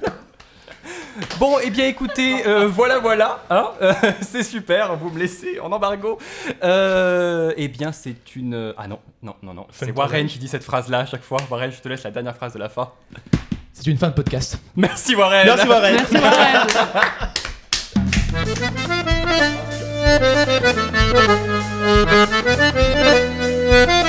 Bon, 1.39 1.59
et 1.59 1.65
eh 1.65 1.69
bien 1.69 1.85
écoutez, 1.87 2.45
euh, 2.47 2.67
voilà, 2.67 2.99
voilà, 2.99 3.43
hein, 3.49 3.69
euh, 3.81 3.93
c'est 4.21 4.43
super, 4.43 4.95
vous 4.95 5.09
me 5.11 5.19
laissez 5.19 5.59
en 5.59 5.71
embargo. 5.71 6.17
Euh, 6.63 7.53
eh 7.55 7.67
bien, 7.67 7.91
c'est 7.91 8.35
une. 8.35 8.55
Euh, 8.55 8.73
ah 8.77 8.87
non, 8.87 8.99
non, 9.21 9.35
non, 9.43 9.53
non, 9.53 9.67
c'est 9.71 9.91
Warren 9.91 10.25
qui 10.27 10.39
dit 10.39 10.47
cette 10.47 10.63
phrase-là 10.63 10.99
à 10.99 11.05
chaque 11.05 11.23
fois. 11.23 11.37
Warren, 11.49 11.71
je 11.71 11.79
te 11.79 11.87
laisse 11.87 12.03
la 12.03 12.11
dernière 12.11 12.35
phrase 12.35 12.53
de 12.53 12.59
la 12.59 12.69
fin. 12.69 12.89
C'est 13.73 13.87
une 13.87 13.97
fin 13.97 14.09
de 14.09 14.13
podcast. 14.13 14.59
Merci 14.75 15.15
Warren. 15.15 15.45
Merci 15.45 15.67
Warren. 15.67 15.95
Merci, 15.95 16.17
Warren. 16.17 16.67